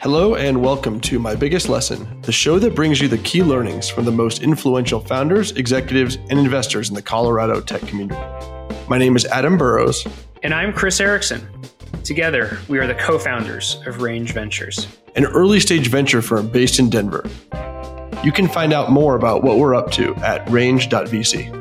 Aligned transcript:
Hello, 0.00 0.34
and 0.34 0.62
welcome 0.62 0.98
to 1.02 1.18
My 1.18 1.34
Biggest 1.34 1.68
Lesson, 1.68 2.22
the 2.22 2.32
show 2.32 2.58
that 2.58 2.74
brings 2.74 3.02
you 3.02 3.06
the 3.06 3.18
key 3.18 3.42
learnings 3.42 3.90
from 3.90 4.06
the 4.06 4.10
most 4.10 4.42
influential 4.42 4.98
founders, 4.98 5.52
executives, 5.52 6.16
and 6.30 6.38
investors 6.38 6.88
in 6.88 6.94
the 6.94 7.02
Colorado 7.02 7.60
tech 7.60 7.82
community. 7.82 8.18
My 8.88 8.96
name 8.96 9.14
is 9.14 9.26
Adam 9.26 9.58
Burrows. 9.58 10.06
And 10.42 10.54
I'm 10.54 10.72
Chris 10.72 11.00
Erickson. 11.00 11.46
Together, 12.02 12.58
we 12.66 12.78
are 12.78 12.86
the 12.86 12.94
co 12.94 13.18
founders 13.18 13.82
of 13.86 14.00
Range 14.00 14.32
Ventures, 14.32 14.88
an 15.16 15.26
early 15.26 15.60
stage 15.60 15.88
venture 15.88 16.22
firm 16.22 16.48
based 16.48 16.78
in 16.78 16.88
Denver. 16.88 17.28
You 18.24 18.32
can 18.32 18.48
find 18.48 18.72
out 18.72 18.90
more 18.90 19.16
about 19.16 19.44
what 19.44 19.58
we're 19.58 19.74
up 19.74 19.90
to 19.92 20.14
at 20.16 20.48
range.vc. 20.48 21.59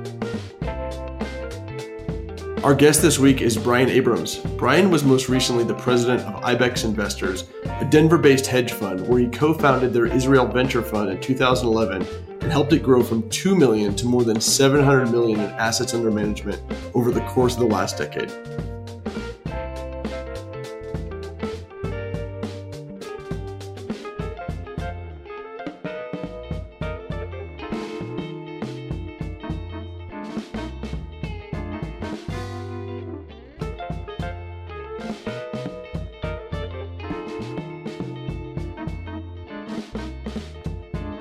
Our 2.64 2.76
guest 2.76 3.02
this 3.02 3.18
week 3.18 3.42
is 3.42 3.58
Brian 3.58 3.88
Abrams. 3.88 4.36
Brian 4.58 4.92
was 4.92 5.06
most 5.06 5.30
recently 5.30 5.64
the 5.64 5.76
president 5.76 6.22
of 6.24 6.44
IBEX 6.44 6.84
Investors, 6.84 7.46
a 7.64 7.86
Denver 7.86 8.18
based 8.18 8.46
hedge 8.48 8.74
fund 8.74 9.08
where 9.08 9.20
he 9.20 9.28
co 9.28 9.54
founded 9.54 9.94
their 9.94 10.08
Israel 10.08 10.46
Venture 10.46 10.82
Fund 10.82 11.10
in 11.10 11.22
2011 11.22 12.06
and 12.42 12.52
helped 12.52 12.74
it 12.74 12.84
grow 12.84 13.02
from 13.02 13.30
2 13.30 13.56
million 13.56 13.96
to 13.96 14.06
more 14.06 14.26
than 14.26 14.42
700 14.42 15.10
million 15.10 15.40
in 15.40 15.50
assets 15.52 15.94
under 15.94 16.12
management 16.12 16.62
over 16.94 17.12
the 17.12 17.22
course 17.22 17.54
of 17.54 17.62
the 17.62 17.66
last 17.66 17.98
decade. 17.98 18.30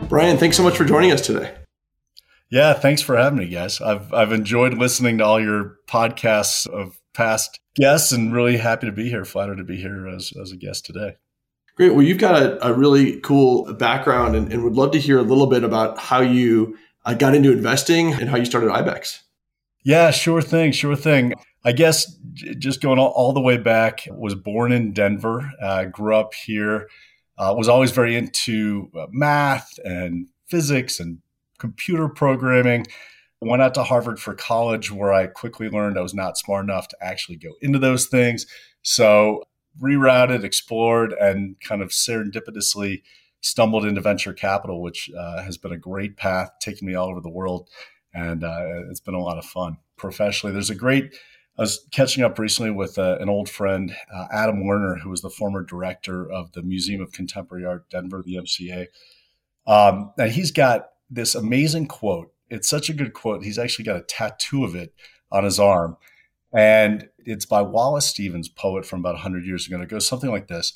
Brian, 0.08 0.38
thanks 0.38 0.56
so 0.56 0.62
much 0.62 0.74
for 0.74 0.86
joining 0.86 1.12
us 1.12 1.20
today. 1.20 1.54
Yeah, 2.48 2.72
thanks 2.72 3.02
for 3.02 3.18
having 3.18 3.38
me, 3.38 3.46
guys. 3.46 3.78
I've 3.82 4.12
I've 4.14 4.32
enjoyed 4.32 4.72
listening 4.72 5.18
to 5.18 5.24
all 5.24 5.38
your 5.38 5.76
podcasts 5.86 6.66
of 6.66 6.98
past 7.12 7.60
guests, 7.74 8.10
and 8.10 8.32
really 8.32 8.56
happy 8.56 8.86
to 8.86 8.92
be 8.92 9.10
here. 9.10 9.26
Flattered 9.26 9.58
to 9.58 9.64
be 9.64 9.76
here 9.76 10.08
as 10.08 10.32
as 10.40 10.50
a 10.50 10.56
guest 10.56 10.86
today. 10.86 11.16
Great. 11.76 11.92
Well, 11.94 12.02
you've 12.02 12.18
got 12.18 12.42
a, 12.42 12.68
a 12.68 12.72
really 12.72 13.20
cool 13.20 13.74
background, 13.74 14.34
and, 14.34 14.50
and, 14.50 14.64
would 14.64 14.72
love 14.72 14.92
to 14.92 14.98
hear 14.98 15.18
a 15.18 15.22
little 15.22 15.46
bit 15.46 15.62
about 15.62 15.98
how 15.98 16.20
you 16.20 16.78
uh, 17.04 17.12
got 17.12 17.34
into 17.34 17.52
investing 17.52 18.14
and 18.14 18.30
how 18.30 18.38
you 18.38 18.46
started 18.46 18.70
IBEX. 18.70 19.20
Yeah, 19.84 20.10
sure 20.10 20.40
thing, 20.40 20.72
sure 20.72 20.96
thing. 20.96 21.34
I 21.64 21.72
guess 21.72 22.16
just 22.32 22.80
going 22.80 22.98
all, 22.98 23.10
all 23.10 23.32
the 23.32 23.40
way 23.40 23.58
back, 23.58 24.08
was 24.10 24.34
born 24.34 24.72
in 24.72 24.92
Denver, 24.92 25.52
uh, 25.62 25.84
grew 25.84 26.16
up 26.16 26.32
here 26.34 26.88
uh, 27.38 27.54
was 27.56 27.68
always 27.68 27.92
very 27.92 28.16
into 28.16 28.90
uh, 28.98 29.06
math 29.10 29.78
and 29.84 30.28
physics 30.48 30.98
and 30.98 31.18
computer 31.58 32.08
programming. 32.08 32.86
Went 33.40 33.62
out 33.62 33.74
to 33.74 33.84
Harvard 33.84 34.18
for 34.18 34.34
college, 34.34 34.90
where 34.90 35.12
I 35.12 35.28
quickly 35.28 35.68
learned 35.68 35.96
I 35.96 36.02
was 36.02 36.14
not 36.14 36.36
smart 36.36 36.64
enough 36.64 36.88
to 36.88 36.96
actually 37.00 37.36
go 37.36 37.50
into 37.60 37.78
those 37.78 38.06
things. 38.06 38.46
So, 38.82 39.44
rerouted, 39.80 40.42
explored, 40.42 41.12
and 41.12 41.54
kind 41.60 41.80
of 41.80 41.90
serendipitously 41.90 43.02
stumbled 43.40 43.84
into 43.84 44.00
venture 44.00 44.32
capital, 44.32 44.82
which 44.82 45.08
uh, 45.16 45.42
has 45.42 45.56
been 45.56 45.72
a 45.72 45.78
great 45.78 46.16
path, 46.16 46.50
taking 46.60 46.88
me 46.88 46.94
all 46.94 47.08
over 47.08 47.20
the 47.20 47.30
world. 47.30 47.68
And 48.12 48.42
uh, 48.42 48.88
it's 48.90 49.00
been 49.00 49.14
a 49.14 49.22
lot 49.22 49.38
of 49.38 49.44
fun 49.44 49.76
professionally. 49.96 50.52
There's 50.52 50.70
a 50.70 50.74
great 50.74 51.14
I 51.58 51.62
was 51.62 51.84
catching 51.90 52.22
up 52.22 52.38
recently 52.38 52.70
with 52.70 52.98
uh, 52.98 53.18
an 53.18 53.28
old 53.28 53.48
friend, 53.48 53.92
uh, 54.14 54.26
Adam 54.32 54.62
Lerner, 54.62 55.00
who 55.00 55.10
was 55.10 55.22
the 55.22 55.30
former 55.30 55.64
director 55.64 56.30
of 56.30 56.52
the 56.52 56.62
Museum 56.62 57.00
of 57.00 57.10
Contemporary 57.10 57.64
Art, 57.64 57.90
Denver, 57.90 58.22
the 58.24 58.36
MCA. 58.36 58.86
Um, 59.66 60.12
and 60.16 60.30
he's 60.30 60.52
got 60.52 60.90
this 61.10 61.34
amazing 61.34 61.88
quote. 61.88 62.32
It's 62.48 62.68
such 62.68 62.88
a 62.88 62.94
good 62.94 63.12
quote. 63.12 63.42
He's 63.42 63.58
actually 63.58 63.86
got 63.86 63.96
a 63.96 64.02
tattoo 64.02 64.64
of 64.64 64.76
it 64.76 64.94
on 65.32 65.42
his 65.42 65.58
arm. 65.58 65.96
And 66.52 67.08
it's 67.18 67.44
by 67.44 67.62
Wallace 67.62 68.06
Stevens, 68.06 68.48
poet 68.48 68.86
from 68.86 69.00
about 69.00 69.14
100 69.14 69.44
years 69.44 69.66
ago. 69.66 69.74
And 69.74 69.84
it 69.84 69.90
goes 69.90 70.06
something 70.06 70.30
like 70.30 70.46
this 70.46 70.72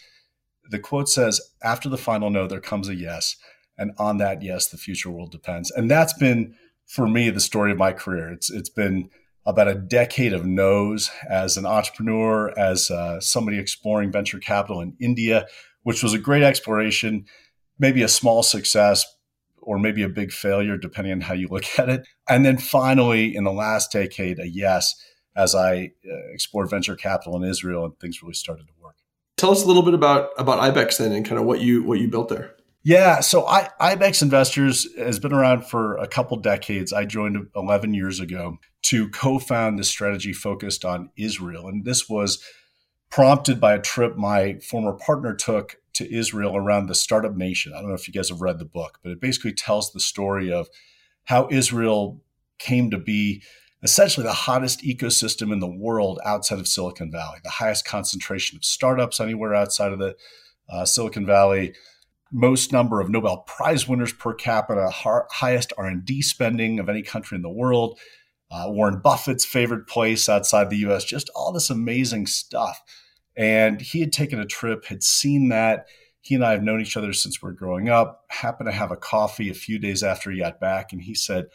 The 0.69 0.81
quote 0.81 1.09
says, 1.09 1.41
After 1.63 1.89
the 1.89 1.97
final 1.97 2.29
no, 2.29 2.49
there 2.49 2.61
comes 2.61 2.89
a 2.89 2.95
yes. 2.97 3.37
And 3.79 3.93
on 3.99 4.19
that 4.19 4.43
yes, 4.43 4.67
the 4.67 4.77
future 4.77 5.11
world 5.11 5.31
depends. 5.31 5.71
And 5.71 5.89
that's 5.89 6.13
been, 6.13 6.57
for 6.87 7.07
me, 7.07 7.31
the 7.31 7.41
story 7.41 7.71
of 7.71 7.79
my 7.79 7.93
career. 7.93 8.33
It's 8.33 8.51
It's 8.51 8.69
been 8.69 9.11
about 9.45 9.69
a 9.69 9.75
decade 9.75 10.33
of 10.33 10.47
no's 10.47 11.11
as 11.29 11.57
an 11.57 11.67
entrepreneur, 11.67 12.57
as 12.59 12.91
uh, 12.91 13.21
somebody 13.21 13.59
exploring 13.59 14.13
venture 14.13 14.39
capital 14.39 14.81
in 14.81 14.97
India, 15.01 15.47
which 15.83 16.03
was 16.03 16.15
a 16.15 16.19
great 16.19 16.43
exploration, 16.43 17.25
maybe 17.79 18.03
a 18.03 18.09
small 18.09 18.43
success 18.43 19.05
or 19.61 19.79
maybe 19.79 20.03
a 20.03 20.09
big 20.09 20.33
failure, 20.33 20.77
depending 20.77 21.13
on 21.13 21.21
how 21.21 21.35
you 21.35 21.49
look 21.49 21.65
at 21.79 21.89
it. 21.89 22.07
And 22.29 22.45
then 22.45 22.59
finally, 22.59 23.35
in 23.35 23.45
the 23.45 23.53
last 23.53 23.93
decade, 23.93 24.39
a 24.39 24.49
yes, 24.49 24.95
as 25.37 25.55
I 25.55 25.93
uh, 26.07 26.33
explored 26.33 26.71
venture 26.71 26.97
capital 26.97 27.37
in 27.37 27.49
Israel 27.49 27.85
and 27.85 27.99
things 27.99 28.23
really 28.23 28.35
started 28.35 28.67
to 28.67 28.73
work. 28.81 28.97
Tell 29.37 29.51
us 29.51 29.65
a 29.65 29.67
little 29.67 29.83
bit 29.83 29.95
about 29.95 30.31
about 30.37 30.61
IBEX 30.61 30.99
then 30.99 31.13
and 31.13 31.25
kind 31.27 31.41
of 31.41 31.47
what 31.47 31.61
you 31.61 31.83
what 31.83 31.99
you 31.99 32.09
built 32.09 32.29
there. 32.29 32.55
Yeah, 32.85 33.21
so 33.21 33.47
I, 33.47 33.69
IBEX 33.81 34.23
Investors 34.23 34.89
has 34.99 35.21
been 35.21 35.33
around 35.33 35.65
for 35.67 35.97
a 35.99 36.09
couple 36.09 36.37
decades. 36.39 36.93
I 36.93 37.05
joined 37.05 37.47
11 37.55 37.95
years 37.95 38.19
ago 38.19 38.59
to 38.83 39.09
co 39.11 39.39
found 39.39 39.79
the 39.79 39.85
strategy 39.85 40.33
focused 40.33 40.85
on 40.85 41.11
Israel. 41.17 41.69
And 41.69 41.85
this 41.85 42.09
was 42.09 42.43
prompted 43.09 43.61
by 43.61 43.75
a 43.75 43.81
trip 43.81 44.17
my 44.17 44.59
former 44.59 44.95
partner 44.95 45.33
took 45.33 45.77
to 45.95 46.13
Israel 46.13 46.57
around 46.57 46.87
the 46.87 46.95
Startup 46.95 47.37
Nation. 47.37 47.73
I 47.73 47.81
don't 47.81 47.89
know 47.89 47.95
if 47.95 48.09
you 48.09 48.15
guys 48.15 48.31
have 48.31 48.41
read 48.41 48.59
the 48.59 48.65
book, 48.65 48.99
but 49.03 49.13
it 49.13 49.21
basically 49.21 49.53
tells 49.53 49.93
the 49.93 50.01
story 50.01 50.53
of 50.53 50.69
how 51.25 51.47
Israel 51.51 52.21
came 52.59 52.91
to 52.91 52.99
be 52.99 53.43
essentially 53.85 54.25
the 54.25 54.33
hottest 54.33 54.83
ecosystem 54.83 55.53
in 55.53 55.61
the 55.61 55.71
world 55.71 56.19
outside 56.25 56.59
of 56.59 56.67
Silicon 56.67 57.13
Valley, 57.13 57.39
the 57.45 57.51
highest 57.51 57.85
concentration 57.85 58.57
of 58.57 58.65
startups 58.65 59.21
anywhere 59.21 59.55
outside 59.55 59.93
of 59.93 60.01
the 60.01 60.17
uh, 60.69 60.85
Silicon 60.85 61.27
Valley 61.27 61.75
most 62.33 62.73
number 62.73 63.01
of 63.01 63.11
Nobel 63.11 63.39
Prize 63.39 63.87
winners 63.87 64.13
per 64.13 64.33
capita, 64.35 64.89
highest 64.91 65.73
R&D 65.77 66.23
spending 66.23 66.79
of 66.79 66.89
any 66.89 67.03
country 67.03 67.37
in 67.37 67.43
the 67.43 67.51
world, 67.51 67.99
uh, 68.51 68.65
Warren 68.69 69.01
Buffett's 69.01 69.45
favorite 69.45 69.87
place 69.87 70.29
outside 70.29 70.71
the 70.71 70.79
U.S. 70.79 71.05
Just 71.05 71.31
all 71.35 71.53
this 71.53 71.71
amazing 71.71 72.27
stuff. 72.27 72.83
And 73.37 73.81
he 73.81 74.01
had 74.01 74.13
taken 74.13 74.39
a 74.39 74.47
trip, 74.47 74.87
had 74.87 75.03
seen 75.03 75.49
that. 75.49 75.87
He 76.21 76.35
and 76.35 76.45
I 76.45 76.53
have 76.53 76.63
known 76.63 76.81
each 76.81 76.97
other 76.97 77.13
since 77.13 77.43
we 77.43 77.49
are 77.49 77.55
growing 77.55 77.89
up. 77.89 78.25
Happened 78.29 78.69
to 78.69 78.73
have 78.73 78.91
a 78.91 78.97
coffee 78.97 79.49
a 79.49 79.55
few 79.55 79.79
days 79.79 80.03
after 80.03 80.31
he 80.31 80.39
got 80.39 80.61
back, 80.61 80.93
and 80.93 81.03
he 81.03 81.15
said, 81.15 81.47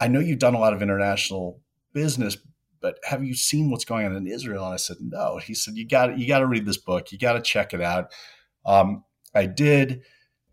"I 0.00 0.08
know 0.08 0.18
you've 0.18 0.38
done 0.38 0.54
a 0.54 0.58
lot 0.58 0.72
of 0.72 0.82
international 0.82 1.60
business, 1.92 2.38
but 2.80 2.98
have 3.04 3.22
you 3.22 3.34
seen 3.34 3.70
what's 3.70 3.84
going 3.84 4.06
on 4.06 4.16
in 4.16 4.26
Israel?" 4.26 4.64
And 4.64 4.74
I 4.74 4.78
said, 4.78 4.96
"No." 5.00 5.38
He 5.38 5.54
said, 5.54 5.76
"You 5.76 5.86
got 5.86 6.18
you 6.18 6.26
got 6.26 6.40
to 6.40 6.46
read 6.46 6.66
this 6.66 6.78
book. 6.78 7.12
You 7.12 7.18
got 7.18 7.34
to 7.34 7.42
check 7.42 7.74
it 7.74 7.82
out." 7.82 8.10
Um, 8.64 9.04
I 9.34 9.46
did. 9.46 10.02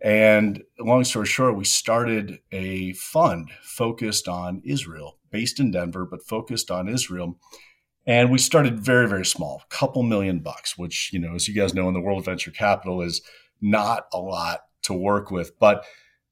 And 0.03 0.63
long 0.79 1.03
story 1.03 1.27
short, 1.27 1.55
we 1.55 1.65
started 1.65 2.39
a 2.51 2.93
fund 2.93 3.51
focused 3.61 4.27
on 4.27 4.61
Israel, 4.65 5.19
based 5.29 5.59
in 5.59 5.71
Denver, 5.71 6.05
but 6.05 6.23
focused 6.23 6.71
on 6.71 6.89
Israel. 6.89 7.37
And 8.07 8.31
we 8.31 8.39
started 8.39 8.79
very, 8.79 9.07
very 9.07 9.25
small, 9.25 9.61
couple 9.69 10.01
million 10.01 10.39
bucks, 10.39 10.75
which, 10.75 11.11
you 11.13 11.19
know, 11.19 11.35
as 11.35 11.47
you 11.47 11.53
guys 11.53 11.75
know, 11.75 11.87
in 11.87 11.93
the 11.93 12.01
world 12.01 12.19
of 12.19 12.25
venture 12.25 12.49
capital 12.49 13.01
is 13.01 13.21
not 13.61 14.07
a 14.11 14.17
lot 14.17 14.61
to 14.83 14.93
work 14.93 15.29
with. 15.29 15.59
But 15.59 15.85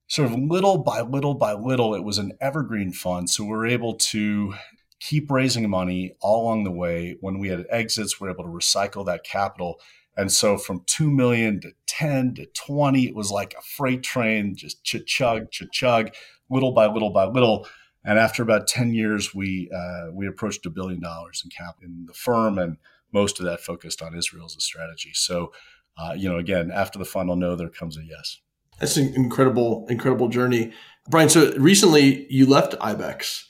sort 0.08 0.32
of 0.32 0.40
little 0.40 0.80
by 0.80 1.02
little 1.02 1.36
by 1.36 1.54
little, 1.54 1.94
it 1.94 2.04
was 2.04 2.18
an 2.18 2.32
evergreen 2.42 2.92
fund. 2.92 3.30
So 3.30 3.44
we 3.44 3.52
were 3.52 3.68
able 3.68 3.94
to 3.96 4.56
keep 5.00 5.30
raising 5.30 5.70
money 5.70 6.16
all 6.22 6.46
along 6.46 6.64
the 6.64 6.72
way. 6.72 7.16
When 7.22 7.38
we 7.38 7.50
had 7.50 7.66
exits, 7.70 8.20
we 8.20 8.26
were 8.26 8.34
able 8.34 8.46
to 8.46 8.50
recycle 8.50 9.06
that 9.06 9.24
capital 9.24 9.80
and 10.18 10.32
so 10.32 10.58
from 10.58 10.84
2 10.86 11.10
million 11.10 11.62
to 11.62 11.72
10 11.88 12.36
to 12.36 12.46
20, 12.46 13.06
it 13.06 13.16
was 13.16 13.32
like 13.32 13.54
a 13.58 13.62
freight 13.62 14.04
train, 14.04 14.56
just 14.56 14.84
chug, 14.84 15.52
ch 15.52 15.64
chug, 15.72 16.12
little 16.50 16.72
by 16.72 16.88
little 16.88 17.12
by 17.12 17.26
little. 17.26 17.68
And 18.04 18.18
after 18.18 18.42
about 18.42 18.68
10 18.68 18.94
years, 18.94 19.36
we, 19.36 19.70
uh, 19.76 20.12
we 20.12 20.28
approached 20.28 20.66
a 20.66 20.70
billion 20.70 21.02
dollars 21.02 21.42
in 21.44 21.50
cap 21.50 21.78
in 21.84 22.06
the 22.06 22.14
firm, 22.14 22.58
and 22.58 22.78
most 23.12 23.40
of 23.40 23.46
that 23.46 23.60
focused 23.60 24.02
on 24.02 24.16
Israel 24.16 24.46
as 24.46 24.56
a 24.56 24.62
strategy. 24.62 25.12
So, 25.14 25.52
uh, 25.98 26.14
you 26.16 26.30
know, 26.30 26.38
again, 26.38 26.72
after 26.72 26.98
the 26.98 27.06
final 27.06 27.36
no, 27.36 27.56
there 27.56 27.70
comes 27.70 27.98
a 27.98 28.04
yes. 28.04 28.40
That's 28.80 28.98
an 28.98 29.14
incredible, 29.16 29.86
incredible 29.90 30.30
journey. 30.30 30.72
Brian, 31.10 31.30
so 31.30 31.54
recently 31.58 32.32
you 32.32 32.46
left 32.46 32.74
IBEX. 32.80 33.44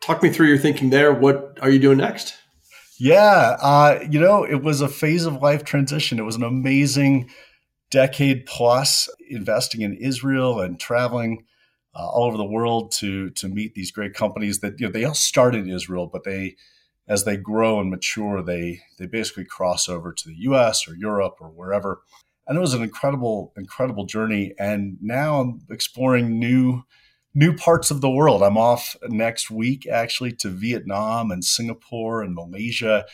Talk 0.00 0.22
me 0.22 0.30
through 0.30 0.48
your 0.48 0.58
thinking 0.58 0.90
there. 0.90 1.12
What 1.12 1.58
are 1.62 1.70
you 1.70 1.78
doing 1.78 1.98
next? 1.98 2.34
Yeah, 3.04 3.56
uh, 3.60 3.98
you 4.08 4.20
know, 4.20 4.44
it 4.44 4.62
was 4.62 4.80
a 4.80 4.86
phase 4.86 5.26
of 5.26 5.42
life 5.42 5.64
transition. 5.64 6.20
It 6.20 6.24
was 6.24 6.36
an 6.36 6.44
amazing 6.44 7.30
decade 7.90 8.46
plus 8.46 9.08
investing 9.28 9.80
in 9.80 9.96
Israel 9.96 10.60
and 10.60 10.78
traveling 10.78 11.44
uh, 11.96 12.08
all 12.08 12.26
over 12.26 12.36
the 12.36 12.44
world 12.44 12.92
to 13.00 13.30
to 13.30 13.48
meet 13.48 13.74
these 13.74 13.90
great 13.90 14.14
companies 14.14 14.60
that 14.60 14.78
you 14.78 14.86
know 14.86 14.92
they 14.92 15.02
all 15.02 15.14
started 15.14 15.64
in 15.64 15.70
Israel, 15.70 16.06
but 16.06 16.22
they 16.22 16.54
as 17.08 17.24
they 17.24 17.36
grow 17.36 17.80
and 17.80 17.90
mature, 17.90 18.40
they 18.40 18.82
they 19.00 19.06
basically 19.06 19.46
cross 19.46 19.88
over 19.88 20.12
to 20.12 20.28
the 20.28 20.36
U.S. 20.50 20.86
or 20.86 20.94
Europe 20.94 21.38
or 21.40 21.48
wherever. 21.48 22.02
And 22.46 22.56
it 22.56 22.60
was 22.60 22.72
an 22.72 22.84
incredible, 22.84 23.52
incredible 23.56 24.06
journey. 24.06 24.54
And 24.60 24.98
now 25.00 25.40
I'm 25.40 25.62
exploring 25.72 26.38
new 26.38 26.84
new 27.34 27.54
parts 27.54 27.90
of 27.90 28.00
the 28.00 28.10
world. 28.10 28.42
I'm 28.42 28.58
off 28.58 28.96
next 29.08 29.50
week 29.50 29.86
actually 29.86 30.32
to 30.32 30.48
Vietnam 30.48 31.30
and 31.30 31.44
Singapore 31.44 32.22
and 32.22 32.34
Malaysia. 32.34 33.06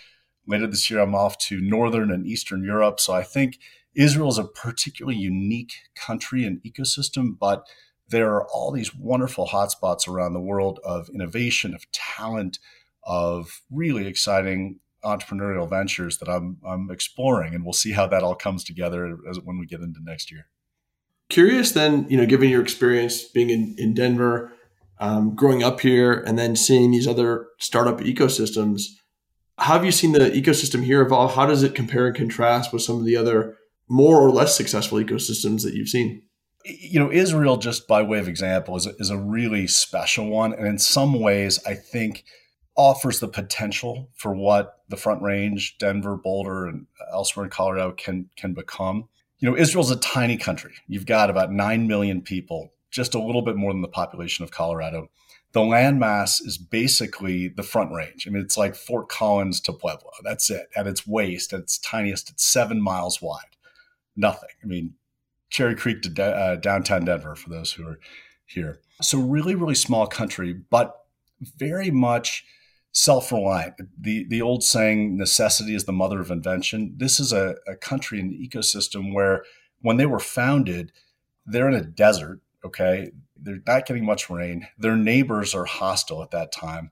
Later 0.47 0.67
this 0.67 0.91
year, 0.91 1.01
I'm 1.01 1.15
off 1.15 1.39
to 1.39 1.61
Northern 1.61 2.11
and 2.11 2.27
Eastern 2.27 2.65
Europe. 2.65 3.01
So 3.01 3.13
I 3.13 3.23
think 3.23 3.59
Israel 3.95 4.29
is 4.29 4.39
a 4.39 4.45
particularly 4.45 5.19
unique 5.19 5.73
country 5.95 6.45
and 6.45 6.63
ecosystem, 6.63 7.39
but 7.39 7.67
there 8.09 8.31
are 8.33 8.47
all 8.49 8.73
these 8.73 8.95
wonderful 8.95 9.49
hotspots 9.49 10.09
around 10.09 10.33
the 10.33 10.41
world 10.41 10.81
of 10.83 11.09
innovation, 11.11 11.75
of 11.75 11.91
talent, 11.93 12.59
of 13.05 13.61
really 13.71 14.07
exciting 14.07 14.81
entrepreneurial 15.05 15.69
ventures 15.69 16.19
that 16.19 16.29
I'm, 16.29 16.59
I'm 16.67 16.91
exploring. 16.91 17.55
And 17.55 17.65
we'll 17.65 17.73
see 17.73 17.93
how 17.93 18.07
that 18.07 18.23
all 18.23 18.35
comes 18.35 18.65
together 18.65 19.19
as, 19.29 19.39
when 19.41 19.59
we 19.59 19.67
get 19.67 19.81
into 19.81 20.01
next 20.03 20.31
year. 20.31 20.49
Curious 21.29 21.73
then, 21.73 22.07
you 22.09 22.17
know, 22.17 22.27
given 22.27 22.49
your 22.49 22.63
experience 22.63 23.23
being 23.23 23.51
in, 23.51 23.75
in 23.77 23.95
Denver, 23.95 24.53
um, 24.99 25.35
growing 25.35 25.63
up 25.63 25.81
here, 25.81 26.13
and 26.13 26.39
then 26.39 26.57
seeing 26.57 26.91
these 26.91 27.07
other 27.07 27.49
startup 27.59 28.01
ecosystems, 28.01 28.83
how 29.59 29.75
have 29.75 29.85
you 29.85 29.93
seen 29.93 30.13
the 30.13 30.31
ecosystem 30.31 30.85
here 30.85 31.03
evolve? 31.03 31.35
How 31.35 31.47
does 31.47 31.63
it 31.63 31.75
compare 31.75 32.07
and 32.07 32.17
contrast 32.17 32.73
with 32.73 32.83
some 32.83 32.97
of 32.99 33.05
the 33.05 33.17
other 33.17 33.57
more 33.89 34.21
or 34.21 34.31
less 34.31 34.57
successful 34.57 34.99
ecosystems 34.99 35.63
that 35.63 35.75
you've 35.75 35.89
seen? 35.89 36.23
You 36.65 37.01
know, 37.01 37.11
Israel, 37.11 37.57
just 37.57 37.89
by 37.89 38.03
way 38.03 38.19
of 38.19 38.29
example, 38.29 38.77
is 38.77 38.87
a, 38.87 38.95
is 38.99 39.11
a 39.11 39.19
really 39.19 39.67
special 39.67 40.29
one. 40.29 40.53
And 40.53 40.67
in 40.67 40.79
some 40.79 41.19
ways, 41.19 41.59
I 41.67 41.75
think 41.75 42.25
offers 42.77 43.21
the 43.21 43.29
potential 43.29 44.09
for 44.15 44.35
what 44.35 44.77
the 44.89 44.97
Front 44.97 45.23
Range, 45.23 45.77
Denver, 45.79 46.17
Boulder, 46.17 46.67
and 46.67 46.87
elsewhere 47.13 47.45
in 47.45 47.51
Colorado 47.51 47.93
can 47.93 48.31
can 48.37 48.55
become. 48.55 49.09
You 49.39 49.51
know, 49.51 49.57
Israel's 49.57 49.91
a 49.91 49.97
tiny 49.97 50.37
country. 50.37 50.75
You've 50.89 51.07
got 51.07 51.31
about 51.31 51.53
nine 51.53 51.87
million 51.87 52.23
people, 52.23 52.73
just 52.91 53.15
a 53.15 53.23
little 53.23 53.43
bit 53.43 53.57
more 53.57 53.73
than 53.73 53.83
the 53.83 53.89
population 53.89 54.43
of 54.45 54.51
Colorado. 54.51 55.11
The 55.53 55.61
landmass 55.61 56.45
is 56.45 56.59
basically 56.59 57.49
the 57.49 57.63
Front 57.63 57.93
Range. 57.93 58.27
I 58.27 58.31
mean, 58.31 58.43
it's 58.43 58.59
like 58.59 58.75
Fort 58.75 59.09
Collins 59.09 59.61
to 59.63 59.73
Pueblo. 59.73 60.11
That's 60.23 60.51
it. 60.51 60.69
At 60.77 60.87
its 60.87 61.07
waist, 61.07 61.53
at 61.53 61.61
its 61.61 61.79
tiniest, 61.79 62.31
it's 62.31 62.45
seven 62.45 62.83
miles 62.83 63.23
wide. 63.23 63.57
Nothing. 64.15 64.51
I 64.63 64.67
mean, 64.67 64.95
Cherry 65.49 65.75
Creek 65.75 66.03
to 66.03 66.11
de- 66.11 66.23
uh, 66.23 66.57
downtown 66.57 67.05
Denver 67.05 67.35
for 67.35 67.49
those 67.49 67.73
who 67.73 67.87
are 67.87 67.99
here. 68.45 68.81
So, 69.01 69.19
really, 69.19 69.55
really 69.55 69.75
small 69.75 70.07
country, 70.07 70.53
but 70.53 70.95
very 71.41 71.91
much 71.91 72.45
self 72.99 73.31
reliant. 73.31 73.75
The, 74.01 74.27
the 74.29 74.43
old 74.43 74.65
saying, 74.65 75.17
necessity 75.17 75.75
is 75.75 75.85
the 75.85 75.93
mother 75.93 76.21
of 76.21 76.31
invention. 76.31 76.95
This 76.97 77.21
is 77.21 77.33
a, 77.33 77.55
a 77.67 77.77
country 77.77 78.19
and 78.19 78.33
ecosystem 78.33 79.15
where 79.15 79.45
when 79.81 79.99
they 79.99 80.07
were 80.07 80.19
founded, 80.19 80.91
they're 81.47 81.69
in 81.69 81.75
a 81.75 81.85
desert, 81.85 82.41
okay? 82.65 83.13
They're 83.41 83.63
not 83.67 83.87
getting 83.87 84.05
much 84.05 84.29
rain. 84.29 84.67
Their 84.79 84.97
neighbors 84.97 85.55
are 85.55 85.65
hostile 85.65 86.23
at 86.23 86.33
that 86.33 86.51
time. 86.51 86.91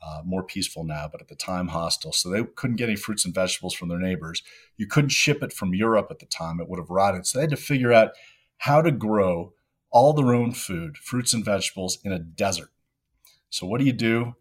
Uh, 0.00 0.22
more 0.24 0.44
peaceful 0.44 0.84
now, 0.84 1.08
but 1.10 1.20
at 1.20 1.26
the 1.26 1.34
time 1.34 1.68
hostile. 1.68 2.12
So 2.12 2.30
they 2.30 2.44
couldn't 2.54 2.76
get 2.76 2.88
any 2.88 2.94
fruits 2.94 3.24
and 3.24 3.34
vegetables 3.34 3.74
from 3.74 3.88
their 3.88 3.98
neighbors. 3.98 4.44
You 4.76 4.86
couldn't 4.86 5.10
ship 5.10 5.42
it 5.42 5.52
from 5.52 5.74
Europe 5.74 6.06
at 6.10 6.20
the 6.20 6.26
time, 6.26 6.60
it 6.60 6.68
would 6.68 6.78
have 6.78 6.88
rotted. 6.90 7.26
So 7.26 7.38
they 7.38 7.42
had 7.42 7.50
to 7.50 7.56
figure 7.56 7.92
out 7.92 8.12
how 8.58 8.80
to 8.80 8.92
grow 8.92 9.54
all 9.90 10.12
their 10.12 10.34
own 10.34 10.52
food, 10.52 10.98
fruits 10.98 11.34
and 11.34 11.44
vegetables 11.44 11.98
in 12.04 12.12
a 12.12 12.18
desert. 12.20 12.70
So 13.50 13.66
what 13.66 13.80
do 13.80 13.86
you 13.86 13.92
do? 13.92 14.36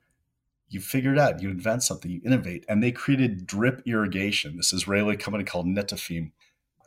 You 0.70 0.80
figure 0.80 1.14
it 1.14 1.20
out, 1.20 1.42
you 1.42 1.50
invent 1.50 1.84
something, 1.84 2.12
you 2.12 2.22
innovate. 2.26 2.66
And 2.68 2.84
they 2.84 2.92
created 2.92 3.48
drip 3.48 3.82
irrigation, 3.86 4.58
this 4.58 4.74
Israeli 4.74 5.16
company 5.16 5.44
called 5.44 5.66
Netafim. 5.66 6.32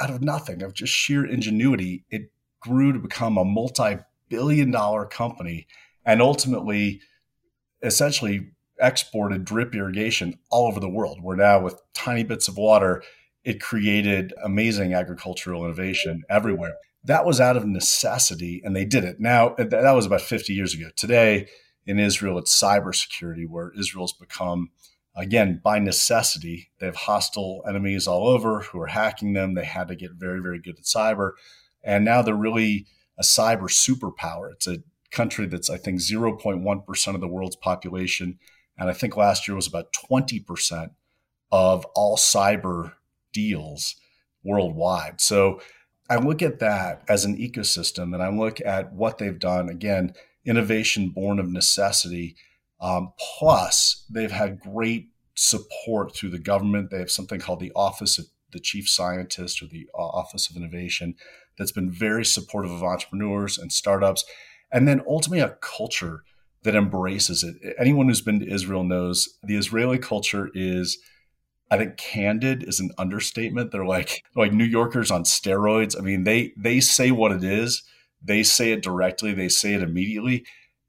Out 0.01 0.11
of 0.11 0.23
nothing, 0.23 0.63
of 0.63 0.73
just 0.73 0.93
sheer 0.93 1.27
ingenuity, 1.27 2.05
it 2.11 2.31
grew 2.61 2.93
to 2.93 2.99
become 2.99 3.37
a 3.37 3.45
multi 3.45 3.99
billion 4.29 4.71
dollar 4.71 5.05
company 5.05 5.67
and 6.05 6.23
ultimately, 6.23 7.01
essentially, 7.83 8.53
exported 8.81 9.45
drip 9.45 9.75
irrigation 9.75 10.39
all 10.51 10.67
over 10.67 10.81
the 10.81 10.89
world. 10.89 11.23
Where 11.23 11.37
now, 11.37 11.61
with 11.61 11.81
tiny 11.93 12.25
bits 12.25 12.49
of 12.49 12.57
water, 12.57 13.03
it 13.45 13.61
created 13.61 14.33
amazing 14.43 14.95
agricultural 14.95 15.65
innovation 15.65 16.23
everywhere. 16.29 16.75
That 17.05 17.25
was 17.25 17.41
out 17.41 17.57
of 17.57 17.67
necessity, 17.67 18.61
and 18.65 18.77
they 18.77 18.85
did 18.85 19.05
it. 19.05 19.21
Now, 19.21 19.55
that 19.57 19.93
was 19.93 20.07
about 20.07 20.21
50 20.21 20.53
years 20.53 20.75
ago. 20.75 20.89
Today, 20.97 21.49
in 21.91 21.99
Israel, 21.99 22.39
it's 22.39 22.59
cybersecurity, 22.59 23.49
where 23.49 23.73
Israel's 23.77 24.13
become, 24.13 24.71
again, 25.17 25.61
by 25.63 25.81
necessity, 25.81 26.71
they 26.79 26.87
have 26.87 26.95
hostile 26.95 27.65
enemies 27.69 28.07
all 28.07 28.29
over 28.29 28.61
who 28.61 28.81
are 28.81 28.87
hacking 28.87 29.33
them. 29.33 29.55
They 29.55 29.65
had 29.65 29.89
to 29.89 29.97
get 29.97 30.13
very, 30.13 30.41
very 30.41 30.61
good 30.61 30.79
at 30.79 30.85
cyber. 30.85 31.33
And 31.83 32.05
now 32.05 32.23
they're 32.23 32.35
really 32.35 32.87
a 33.19 33.23
cyber 33.23 33.65
superpower. 33.65 34.53
It's 34.53 34.69
a 34.69 34.79
country 35.11 35.47
that's, 35.47 35.69
I 35.69 35.79
think, 35.79 36.01
0.1% 36.01 37.15
of 37.15 37.21
the 37.21 37.29
world's 37.29 37.57
population. 37.57 38.39
And 38.79 38.89
I 38.89 38.93
think 38.93 39.17
last 39.17 39.49
year 39.49 39.57
was 39.57 39.67
about 39.67 39.93
20% 40.11 40.91
of 41.51 41.85
all 41.97 42.17
cyber 42.17 42.93
deals 43.33 43.97
worldwide. 44.45 45.21
So 45.21 45.61
I 46.09 46.17
look 46.17 46.41
at 46.41 46.61
that 46.61 47.03
as 47.09 47.25
an 47.25 47.37
ecosystem 47.37 48.15
and 48.15 48.23
I 48.23 48.29
look 48.29 48.61
at 48.61 48.93
what 48.93 49.19
they've 49.19 49.39
done. 49.39 49.69
Again, 49.69 50.15
innovation 50.45 51.11
born 51.11 51.39
of 51.39 51.49
necessity. 51.49 52.37
Um, 52.81 53.13
plus, 53.39 54.05
they've 54.11 54.31
had 54.31 54.61
great 54.61 55.09
support 55.35 56.15
through 56.15 56.31
the 56.31 56.39
government. 56.39 56.91
They 56.91 56.99
have 56.99 57.11
something 57.11 57.41
called 57.41 57.61
the 57.61 57.73
Office 57.75 58.19
of 58.19 58.27
the 58.53 58.61
Chief 58.61 58.89
Scientist 58.89 59.63
or 59.63 59.67
the 59.67 59.89
uh, 59.95 60.03
Office 60.03 60.51
of 60.51 60.57
Innovation 60.57 61.15
that's 61.59 61.73
been 61.73 61.91
very 61.91 62.25
supportive 62.25 62.71
of 62.71 62.83
entrepreneurs 62.83 63.59
and 63.59 63.73
startups. 63.73 64.25
And 64.73 64.89
then 64.89 65.03
ultimately, 65.09 65.41
a 65.41 65.57
culture 65.61 66.23
that 66.63 66.75
embraces 66.75 67.43
it. 67.43 67.57
Anyone 67.79 68.09
who's 68.09 68.21
been 68.21 68.41
to 68.41 68.51
Israel 68.51 68.85
knows 68.85 69.39
the 69.43 69.57
Israeli 69.57 69.99
culture 69.99 70.51
is. 70.55 70.99
I 71.73 71.79
think 71.79 71.97
candid 71.97 72.65
is 72.65 72.81
an 72.81 72.91
understatement. 72.99 73.71
They're 73.71 73.87
like 73.87 74.25
like 74.35 74.53
New 74.53 74.65
Yorkers 74.65 75.13
on 75.13 75.23
steroids. 75.23 75.97
I 75.97 76.03
mean, 76.03 76.25
they 76.25 76.53
they 76.57 76.81
say 76.81 77.13
what 77.13 77.31
it 77.31 77.45
is 77.45 77.85
they 78.23 78.43
say 78.43 78.73
it 78.73 78.83
directly, 78.83 79.33
they 79.33 79.49
say 79.49 79.75
it 79.75 79.83
immediately. 79.83 80.45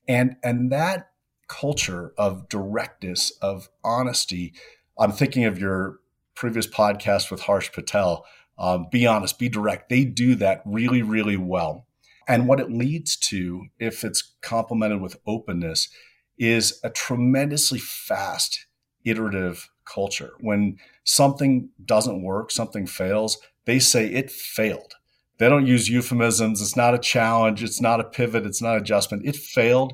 And 0.07 0.35
and 0.43 0.71
that 0.71 1.11
culture 1.47 2.13
of 2.17 2.47
directness, 2.49 3.31
of 3.41 3.69
honesty, 3.83 4.53
I'm 4.97 5.11
thinking 5.11 5.45
of 5.45 5.59
your 5.59 5.99
previous 6.35 6.67
podcast 6.67 7.29
with 7.29 7.41
Harsh 7.41 7.71
Patel. 7.71 8.25
Um, 8.57 8.87
be 8.91 9.07
honest, 9.07 9.39
be 9.39 9.49
direct. 9.49 9.89
They 9.89 10.05
do 10.05 10.35
that 10.35 10.61
really, 10.65 11.01
really 11.01 11.37
well. 11.37 11.87
And 12.27 12.47
what 12.47 12.59
it 12.59 12.71
leads 12.71 13.15
to, 13.17 13.65
if 13.79 14.03
it's 14.03 14.33
complemented 14.41 15.01
with 15.01 15.19
openness, 15.25 15.89
is 16.37 16.79
a 16.83 16.89
tremendously 16.89 17.79
fast, 17.79 18.65
iterative 19.03 19.69
culture. 19.85 20.31
When 20.39 20.77
something 21.03 21.69
doesn't 21.83 22.23
work, 22.23 22.51
something 22.51 22.85
fails, 22.87 23.37
they 23.65 23.79
say 23.79 24.07
it 24.07 24.31
failed. 24.31 24.93
They 25.41 25.49
don't 25.49 25.65
use 25.65 25.89
euphemisms. 25.89 26.61
It's 26.61 26.75
not 26.75 26.93
a 26.93 26.99
challenge. 26.99 27.63
It's 27.63 27.81
not 27.81 27.99
a 27.99 28.03
pivot. 28.03 28.45
It's 28.45 28.61
not 28.61 28.77
adjustment. 28.77 29.25
It 29.25 29.35
failed. 29.35 29.93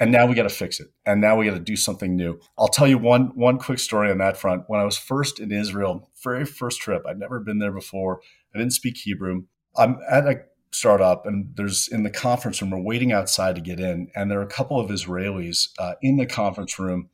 And 0.00 0.10
now 0.10 0.24
we 0.24 0.34
got 0.34 0.44
to 0.44 0.48
fix 0.48 0.80
it. 0.80 0.86
And 1.04 1.20
now 1.20 1.36
we 1.36 1.44
got 1.44 1.52
to 1.52 1.60
do 1.60 1.76
something 1.76 2.16
new. 2.16 2.40
I'll 2.56 2.68
tell 2.68 2.86
you 2.88 2.96
one, 2.96 3.32
one 3.34 3.58
quick 3.58 3.80
story 3.80 4.10
on 4.10 4.16
that 4.16 4.38
front. 4.38 4.62
When 4.66 4.80
I 4.80 4.84
was 4.84 4.96
first 4.96 5.40
in 5.40 5.52
Israel, 5.52 6.08
very 6.24 6.46
first 6.46 6.80
trip, 6.80 7.02
I'd 7.06 7.18
never 7.18 7.38
been 7.38 7.58
there 7.58 7.70
before. 7.70 8.22
I 8.54 8.58
didn't 8.58 8.72
speak 8.72 8.96
Hebrew. 8.96 9.42
I'm 9.76 9.98
at 10.10 10.26
a 10.26 10.36
startup 10.72 11.26
and 11.26 11.52
there's 11.54 11.88
in 11.88 12.02
the 12.02 12.10
conference 12.10 12.62
room, 12.62 12.70
we're 12.70 12.80
waiting 12.80 13.12
outside 13.12 13.56
to 13.56 13.60
get 13.60 13.80
in. 13.80 14.08
And 14.16 14.30
there 14.30 14.38
are 14.38 14.42
a 14.42 14.46
couple 14.46 14.80
of 14.80 14.88
Israelis 14.88 15.68
uh, 15.78 15.96
in 16.00 16.16
the 16.16 16.24
conference 16.24 16.78
room 16.78 17.10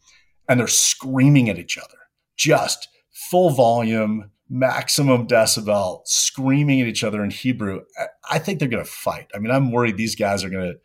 and 0.49 0.61
they're 0.61 0.69
screaming 0.69 1.49
at 1.49 1.59
each 1.59 1.77
other, 1.77 1.99
just 2.37 2.87
full 3.11 3.51
volume, 3.51 4.31
maximum 4.55 5.27
decibel, 5.27 6.07
screaming 6.07 6.81
at 6.81 6.87
each 6.87 7.03
other 7.03 7.25
in 7.25 7.31
Hebrew. 7.31 7.81
I 8.31 8.39
think 8.39 8.59
they're 8.59 8.69
going 8.69 8.85
to 8.85 8.91
fight. 8.91 9.29
I 9.35 9.39
mean, 9.39 9.51
I'm 9.51 9.73
worried 9.73 9.97
these 9.97 10.15
guys 10.15 10.45
are 10.45 10.51
going 10.51 10.73
to 10.73 10.79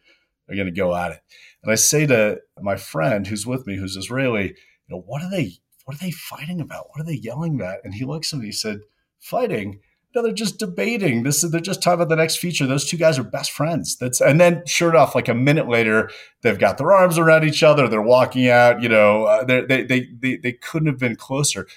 are 0.51 0.55
going 0.55 0.65
to 0.65 0.71
go 0.71 0.95
at 0.95 1.11
it. 1.11 1.19
And 1.61 1.71
I 1.71 1.75
say 1.75 2.07
to 2.07 2.39
my 2.59 2.75
friend 2.75 3.27
who's 3.27 3.45
with 3.45 3.67
me, 3.67 3.77
who's 3.77 3.95
Israeli, 3.95 4.47
you 4.47 4.55
know, 4.89 5.03
what 5.05 5.21
are 5.21 5.29
they 5.29 5.51
what 5.85 5.95
are 5.95 6.03
they 6.03 6.11
fighting 6.11 6.59
about? 6.59 6.87
What 6.89 7.01
are 7.01 7.05
they 7.05 7.13
yelling 7.13 7.55
about? 7.55 7.79
And 7.83 7.93
he 7.93 8.05
looks 8.05 8.33
at 8.33 8.39
me. 8.39 8.47
He 8.47 8.51
said, 8.51 8.79
"Fighting." 9.19 9.79
No, 10.15 10.23
they're 10.23 10.31
just 10.31 10.57
debating. 10.57 11.21
This 11.21 11.43
is 11.43 11.51
they're 11.51 11.61
just 11.61 11.83
talking 11.83 12.01
about 12.01 12.09
the 12.09 12.15
next 12.15 12.37
feature. 12.37 12.65
Those 12.65 12.85
two 12.85 12.97
guys 12.97 13.19
are 13.19 13.23
best 13.23 13.51
friends. 13.51 13.95
That's 13.97 14.19
and 14.19 14.41
then 14.41 14.63
sure 14.65 14.89
enough, 14.89 15.13
like 15.13 15.27
a 15.27 15.35
minute 15.35 15.69
later, 15.69 16.09
they've 16.41 16.57
got 16.57 16.79
their 16.79 16.91
arms 16.91 17.19
around 17.19 17.43
each 17.43 17.61
other. 17.61 17.87
They're 17.87 18.01
walking 18.01 18.49
out. 18.49 18.81
You 18.81 18.89
know, 18.89 19.25
uh, 19.25 19.43
they 19.43 19.61
they 19.83 20.07
they 20.19 20.37
they 20.37 20.53
couldn't 20.53 20.87
have 20.87 20.97
been 20.97 21.15
closer. 21.15 21.67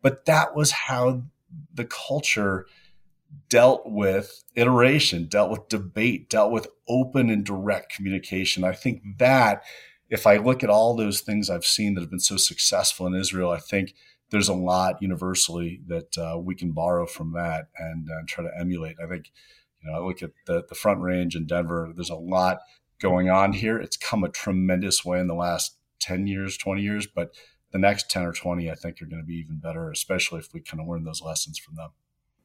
But 0.00 0.24
that 0.24 0.56
was 0.56 0.72
how 0.72 1.22
the 1.74 1.84
culture 1.84 2.66
dealt 3.48 3.82
with 3.86 4.44
iteration, 4.54 5.26
dealt 5.26 5.50
with 5.50 5.68
debate, 5.68 6.28
dealt 6.28 6.52
with 6.52 6.68
open 6.88 7.30
and 7.30 7.44
direct 7.44 7.94
communication. 7.94 8.64
I 8.64 8.72
think 8.72 9.02
that 9.18 9.62
if 10.10 10.26
I 10.26 10.36
look 10.36 10.62
at 10.62 10.70
all 10.70 10.94
those 10.94 11.20
things 11.20 11.48
I've 11.48 11.64
seen 11.64 11.94
that 11.94 12.02
have 12.02 12.10
been 12.10 12.20
so 12.20 12.36
successful 12.36 13.06
in 13.06 13.14
Israel, 13.14 13.50
I 13.50 13.58
think 13.58 13.94
there's 14.30 14.48
a 14.48 14.54
lot 14.54 15.00
universally 15.00 15.80
that 15.86 16.18
uh, 16.18 16.38
we 16.38 16.54
can 16.54 16.72
borrow 16.72 17.06
from 17.06 17.32
that 17.32 17.68
and 17.78 18.08
uh, 18.10 18.22
try 18.26 18.44
to 18.44 18.50
emulate. 18.58 18.96
I 19.02 19.06
think, 19.06 19.30
you 19.82 19.90
know, 19.90 19.98
I 19.98 20.04
look 20.04 20.22
at 20.22 20.32
the, 20.46 20.64
the 20.68 20.74
Front 20.74 21.00
Range 21.00 21.34
in 21.34 21.46
Denver, 21.46 21.92
there's 21.94 22.10
a 22.10 22.14
lot 22.14 22.60
going 23.00 23.30
on 23.30 23.52
here. 23.52 23.78
It's 23.78 23.96
come 23.96 24.24
a 24.24 24.28
tremendous 24.28 25.04
way 25.04 25.18
in 25.18 25.26
the 25.26 25.34
last 25.34 25.76
10 26.00 26.26
years, 26.26 26.56
20 26.56 26.82
years, 26.82 27.06
but 27.06 27.34
the 27.72 27.78
next 27.78 28.10
10 28.10 28.24
or 28.24 28.32
20, 28.32 28.70
I 28.70 28.74
think 28.74 29.00
are 29.02 29.06
going 29.06 29.22
to 29.22 29.26
be 29.26 29.36
even 29.36 29.58
better, 29.58 29.90
especially 29.90 30.38
if 30.38 30.52
we 30.52 30.60
kind 30.60 30.80
of 30.80 30.86
learn 30.86 31.04
those 31.04 31.22
lessons 31.22 31.58
from 31.58 31.74
them. 31.74 31.90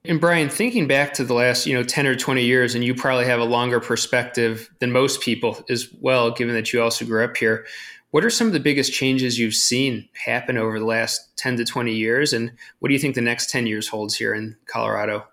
And 0.05 0.22
Brian, 0.22 0.50
thinking 0.50 0.88
back 0.88 1.13
to 1.15 1.25
the 1.25 1.34
last, 1.34 1.65
you 1.65 1.74
know, 1.74 1.84
10 1.84 2.07
or 2.07 2.15
20 2.15 2.43
years, 2.43 2.75
and 2.75 2.84
you 2.84 2.96
probably 2.96 3.25
have 3.25 3.39
a 3.39 3.46
longer 3.46 3.79
perspective 3.79 4.69
than 4.79 4.91
most 4.91 5.22
people 5.22 5.63
as 5.69 5.89
well, 6.00 6.31
given 6.31 6.55
that 6.55 6.72
you 6.72 6.81
also 6.81 7.05
grew 7.05 7.24
up 7.24 7.36
here. 7.36 7.65
What 8.12 8.24
are 8.24 8.29
some 8.29 8.48
of 8.48 8.53
the 8.53 8.60
biggest 8.62 8.93
changes 8.93 9.38
you've 9.38 9.53
seen 9.53 10.07
happen 10.13 10.57
over 10.57 10.79
the 10.79 10.86
last 10.86 11.36
10 11.38 11.57
to 11.57 11.65
20 11.65 11.93
years? 11.93 12.31
And 12.31 12.53
what 12.79 12.88
do 12.88 12.93
you 12.93 13.00
think 13.00 13.15
the 13.15 13.22
next 13.22 13.50
10 13.50 13.67
years 13.67 13.89
holds 13.89 14.15
here 14.15 14.34
in 14.34 14.55
Colorado? 14.65 15.25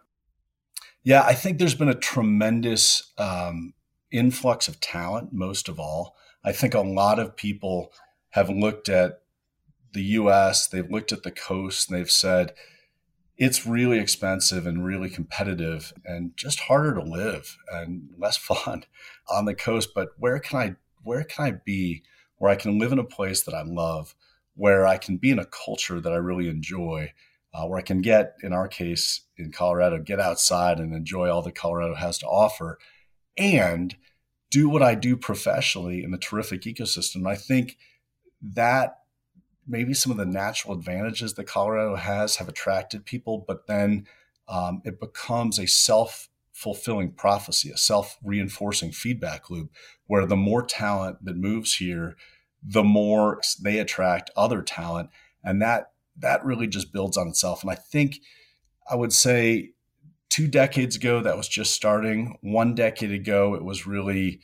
Yeah, 1.05 1.23
I 1.23 1.35
think 1.35 1.59
there's 1.59 1.75
been 1.75 1.89
a 1.89 1.95
tremendous 1.95 3.13
um, 3.17 3.75
influx 4.11 4.67
of 4.67 4.81
talent, 4.81 5.33
most 5.33 5.69
of 5.69 5.79
all. 5.79 6.17
I 6.43 6.53
think 6.53 6.75
a 6.75 6.81
lot 6.81 7.21
of 7.21 7.37
people 7.37 7.93
have 8.31 8.51
looked 8.51 8.89
at 8.89 9.21
the 9.95 10.03
US, 10.03 10.67
they've 10.67 10.91
looked 10.91 11.13
at 11.13 11.23
the 11.23 11.31
coast, 11.31 11.89
and 11.89 11.99
they've 11.99 12.11
said, 12.11 12.55
it's 13.37 13.67
really 13.67 13.99
expensive 13.99 14.67
and 14.67 14.85
really 14.85 15.11
competitive 15.11 15.93
and 16.05 16.37
just 16.37 16.61
harder 16.61 16.95
to 16.95 17.03
live 17.03 17.57
and 17.73 18.11
less 18.17 18.37
fun 18.65 18.85
on 19.29 19.45
the 19.45 19.55
coast 19.55 19.89
but 19.93 20.11
where 20.19 20.39
can 20.39 20.59
i 20.59 20.77
where 21.03 21.25
can 21.25 21.45
i 21.47 21.51
be 21.51 22.03
where 22.37 22.51
i 22.53 22.55
can 22.55 22.79
live 22.79 22.93
in 22.93 22.99
a 23.01 23.05
place 23.05 23.43
that 23.43 23.55
i 23.55 23.63
love 23.63 24.15
where 24.55 24.87
i 24.87 24.97
can 24.97 25.17
be 25.17 25.31
in 25.31 25.41
a 25.41 25.47
culture 25.47 26.01
that 26.01 26.13
i 26.13 26.17
really 26.17 26.49
enjoy 26.49 27.13
uh, 27.53 27.67
where 27.67 27.79
i 27.79 27.83
can 27.83 28.01
get 28.01 28.37
in 28.45 28.53
our 28.53 28.69
case 28.69 29.23
in 29.37 29.51
colorado 29.51 29.99
get 29.99 30.21
outside 30.21 30.79
and 30.79 30.95
enjoy 30.95 31.29
all 31.29 31.43
that 31.43 31.57
colorado 31.57 31.97
has 31.97 32.19
to 32.19 32.27
offer 32.27 32.79
and 33.37 33.97
do 34.55 34.69
what 34.69 34.83
i 34.83 34.95
do 34.95 35.17
professionally 35.17 36.05
in 36.05 36.15
a 36.15 36.19
terrific 36.19 36.63
ecosystem? 36.63 37.27
I 37.27 37.35
think 37.35 37.77
that 38.41 38.99
maybe 39.67 39.95
some 39.95 40.13
of 40.13 40.19
the 40.19 40.27
natural 40.27 40.75
advantages 40.75 41.35
that 41.35 41.45
Colorado 41.45 41.97
has 41.97 42.37
have 42.37 42.49
attracted 42.49 43.05
people, 43.05 43.45
but 43.47 43.67
then 43.67 44.07
um, 44.49 44.83
it 44.85 45.01
becomes 45.01 45.59
a 45.59 45.67
self 45.67 46.29
fulfilling 46.53 47.11
prophecy, 47.13 47.71
a 47.71 47.77
self 47.77 48.19
reinforcing 48.23 48.93
feedback 48.93 49.51
loop 49.51 49.71
where 50.07 50.27
the 50.27 50.37
more 50.37 50.65
talent 50.65 51.25
that 51.25 51.37
moves 51.37 51.77
here, 51.77 52.17
the 52.63 52.85
more 52.85 53.41
they 53.63 53.79
attract 53.79 54.31
other 54.37 54.63
talent. 54.63 55.11
And 55.43 55.61
that 55.61 55.93
that 56.17 56.45
really 56.45 56.67
just 56.67 56.93
builds 56.93 57.17
on 57.17 57.29
itself. 57.29 57.63
And 57.63 57.71
I 57.71 57.75
think 57.75 58.21
I 58.89 58.95
would 58.95 59.13
say 59.13 59.71
two 60.29 60.47
decades 60.49 60.97
ago 60.97 61.21
that 61.21 61.37
was 61.37 61.49
just 61.49 61.75
starting. 61.75 62.39
One 62.41 62.75
decade 62.75 63.13
ago, 63.13 63.55
it 63.55 63.65
was 63.65 63.87
really 63.87 64.41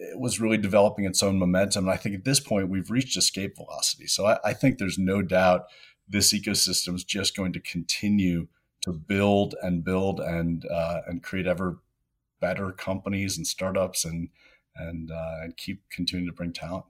it 0.00 0.18
was 0.18 0.40
really 0.40 0.56
developing 0.56 1.04
its 1.04 1.22
own 1.22 1.38
momentum. 1.38 1.84
And 1.84 1.92
I 1.92 1.96
think 1.96 2.14
at 2.14 2.24
this 2.24 2.40
point 2.40 2.68
we've 2.68 2.90
reached 2.90 3.16
escape 3.16 3.56
velocity. 3.56 4.06
So 4.06 4.26
I, 4.26 4.38
I 4.44 4.52
think 4.52 4.78
there's 4.78 4.98
no 4.98 5.22
doubt 5.22 5.66
this 6.08 6.32
ecosystem 6.32 6.94
is 6.94 7.04
just 7.04 7.36
going 7.36 7.52
to 7.52 7.60
continue 7.60 8.48
to 8.82 8.92
build 8.92 9.54
and 9.60 9.84
build 9.84 10.20
and 10.20 10.64
uh, 10.66 11.00
and 11.06 11.22
create 11.22 11.46
ever 11.46 11.80
better 12.40 12.70
companies 12.72 13.36
and 13.36 13.46
startups 13.46 14.04
and 14.04 14.28
and 14.76 15.10
uh, 15.10 15.36
and 15.42 15.56
keep 15.56 15.82
continuing 15.90 16.28
to 16.28 16.32
bring 16.32 16.52
talent. 16.52 16.84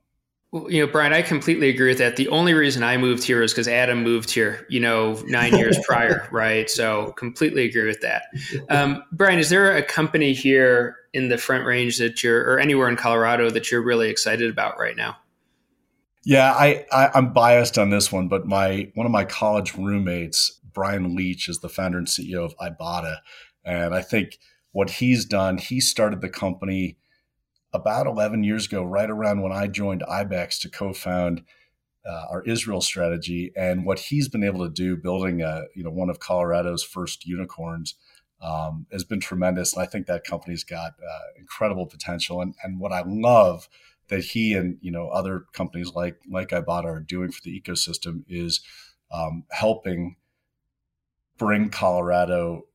Well, 0.51 0.71
you 0.71 0.83
know, 0.83 0.91
Brian, 0.91 1.13
I 1.13 1.21
completely 1.21 1.69
agree 1.69 1.89
with 1.89 1.99
that. 1.99 2.15
The 2.15 2.27
only 2.29 2.55
reason 2.55 2.81
I 2.81 2.97
moved 2.97 3.23
here 3.23 3.43
is 3.43 3.51
because 3.51 3.67
Adam 3.67 4.01
moved 4.01 4.31
here, 4.31 4.65
you 4.67 4.79
know, 4.79 5.21
nine 5.27 5.55
years 5.55 5.77
prior, 5.87 6.27
right? 6.31 6.67
So 6.69 7.11
completely 7.17 7.65
agree 7.65 7.85
with 7.85 8.01
that. 8.01 8.23
Um, 8.69 9.03
Brian, 9.11 9.37
is 9.37 9.49
there 9.49 9.77
a 9.77 9.83
company 9.83 10.33
here 10.33 10.95
in 11.13 11.29
the 11.29 11.37
Front 11.37 11.65
Range 11.65 11.95
that 11.99 12.23
you're, 12.23 12.41
or 12.41 12.59
anywhere 12.59 12.89
in 12.89 12.95
Colorado 12.95 13.51
that 13.51 13.69
you're 13.69 13.83
really 13.83 14.09
excited 14.09 14.49
about 14.49 14.79
right 14.79 14.95
now? 14.95 15.17
Yeah, 16.25 16.51
I, 16.51 16.85
I 16.91 17.17
am 17.17 17.31
biased 17.31 17.77
on 17.77 17.91
this 17.91 18.11
one, 18.11 18.27
but 18.27 18.45
my 18.45 18.91
one 18.95 19.05
of 19.05 19.11
my 19.11 19.25
college 19.25 19.75
roommates, 19.75 20.59
Bryan 20.73 21.15
Leach, 21.15 21.47
is 21.47 21.59
the 21.59 21.69
founder 21.69 21.97
and 21.97 22.07
CEO 22.07 22.43
of 22.43 22.57
Ibotta, 22.57 23.17
and 23.63 23.95
I 23.95 24.01
think 24.01 24.37
what 24.71 24.89
he's 24.89 25.25
done, 25.25 25.57
he 25.57 25.79
started 25.79 26.21
the 26.21 26.29
company 26.29 26.98
about 27.73 28.07
11 28.07 28.43
years 28.43 28.65
ago, 28.65 28.83
right 28.83 29.09
around 29.09 29.41
when 29.41 29.51
I 29.51 29.67
joined 29.67 30.01
IBEX 30.01 30.59
to 30.61 30.69
co-found 30.69 31.43
uh, 32.05 32.25
our 32.31 32.43
Israel 32.43 32.81
strategy, 32.81 33.51
and 33.55 33.85
what 33.85 33.99
he's 33.99 34.27
been 34.27 34.43
able 34.43 34.65
to 34.65 34.73
do, 34.73 34.95
building 34.95 35.41
a 35.41 35.63
you 35.75 35.83
know 35.83 35.91
one 35.91 36.09
of 36.09 36.19
Colorado's 36.19 36.83
first 36.83 37.25
unicorns, 37.25 37.95
um, 38.41 38.85
has 38.91 39.03
been 39.03 39.19
tremendous. 39.19 39.73
And 39.73 39.83
I 39.83 39.85
think 39.85 40.07
that 40.07 40.23
company's 40.23 40.63
got 40.63 40.93
uh, 40.93 41.19
incredible 41.37 41.85
potential. 41.85 42.41
And 42.41 42.55
and 42.63 42.79
what 42.79 42.91
I 42.91 43.03
love 43.05 43.67
that 44.09 44.23
he 44.23 44.53
and 44.53 44.77
you 44.81 44.91
know 44.91 45.09
other 45.09 45.45
companies 45.53 45.91
like 45.93 46.19
like 46.29 46.49
Ibotta 46.49 46.85
are 46.85 46.99
doing 46.99 47.31
for 47.31 47.41
the 47.43 47.59
ecosystem 47.59 48.23
is 48.27 48.61
um, 49.11 49.43
helping 49.51 50.15
bring 51.37 51.69
Colorado 51.69 52.65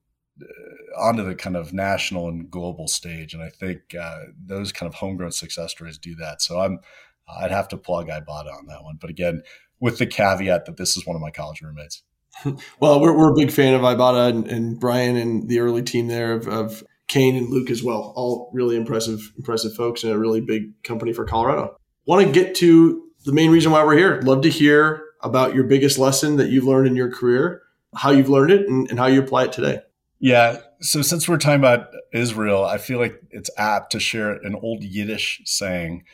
onto 0.97 1.25
the 1.25 1.35
kind 1.35 1.57
of 1.57 1.73
national 1.73 2.29
and 2.29 2.51
global 2.51 2.89
stage. 2.89 3.35
And 3.35 3.43
I 3.43 3.51
think 3.51 3.95
uh, 3.99 4.25
those 4.37 4.73
kind 4.73 4.89
of 4.89 4.95
homegrown 4.95 5.33
success 5.33 5.73
stories 5.73 5.99
do 5.99 6.15
that. 6.17 6.43
So 6.43 6.61
I'm, 6.61 6.81
I'd 7.29 7.51
have 7.51 7.69
to 7.69 7.77
plug 7.77 8.09
Ibotta 8.09 8.53
on 8.53 8.67
that 8.67 8.83
one. 8.83 8.99
But 9.01 9.11
again, 9.11 9.43
with 9.81 9.99
the 9.99 10.07
caveat 10.07 10.67
that 10.67 10.77
this 10.77 10.97
is 10.97 11.07
one 11.07 11.17
of 11.17 11.23
my 11.23 11.31
college 11.31 11.63
roommates. 11.63 12.03
well, 12.81 13.01
we're, 13.01 13.17
we're 13.17 13.33
a 13.33 13.37
big 13.37 13.51
fan 13.51 13.75
of 13.75 13.83
Ibotta 13.83 14.29
and, 14.29 14.47
and 14.49 14.81
Brian 14.81 15.17
and 15.17 15.49
the 15.49 15.61
early 15.61 15.83
team 15.83 16.09
there 16.09 16.33
of, 16.33 16.49
of 16.49 16.85
Kane 17.07 17.37
and 17.37 17.49
Luke 17.49 17.71
as 17.71 17.83
well. 17.83 18.13
All 18.17 18.51
really 18.53 18.77
impressive, 18.77 19.33
impressive 19.37 19.75
folks 19.75 20.03
and 20.03 20.13
a 20.13 20.19
really 20.19 20.41
big 20.41 20.83
company 20.83 21.13
for 21.13 21.25
Colorado. 21.25 21.77
Want 22.07 22.27
to 22.27 22.33
get 22.33 22.55
to 22.57 23.03
the 23.25 23.33
main 23.33 23.51
reason 23.51 23.73
why 23.73 23.85
we're 23.85 23.97
here. 23.97 24.21
Love 24.23 24.43
to 24.43 24.51
hear 24.51 25.03
about 25.23 25.55
your 25.55 25.65
biggest 25.65 25.99
lesson 25.99 26.37
that 26.37 26.51
you've 26.51 26.65
learned 26.65 26.87
in 26.87 26.97
your 26.97 27.11
career, 27.11 27.63
how 27.97 28.11
you've 28.11 28.29
learned 28.29 28.51
it, 28.51 28.69
and, 28.69 28.89
and 28.91 28.99
how 28.99 29.07
you 29.07 29.23
apply 29.23 29.45
it 29.45 29.53
today. 29.53 29.81
Yeah. 30.25 30.61
So 30.81 31.03
since 31.03 31.29
we're 31.29 31.37
talking 31.37 31.61
about 31.61 31.89
Israel, 32.15 32.65
I 32.65 32.79
feel 32.79 32.99
like 32.99 33.21
it's 33.29 33.51
apt 33.59 33.93
to 33.93 34.01
share 34.01 34.31
an 34.31 34.55
old 34.55 34.83
Yiddish 34.83 35.43
saying. 35.45 36.05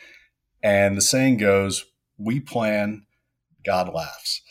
And 0.65 0.97
the 0.97 1.01
saying 1.01 1.37
goes, 1.37 1.85
We 2.19 2.41
plan, 2.41 3.07
God 3.65 3.95
laughs. 3.95 4.43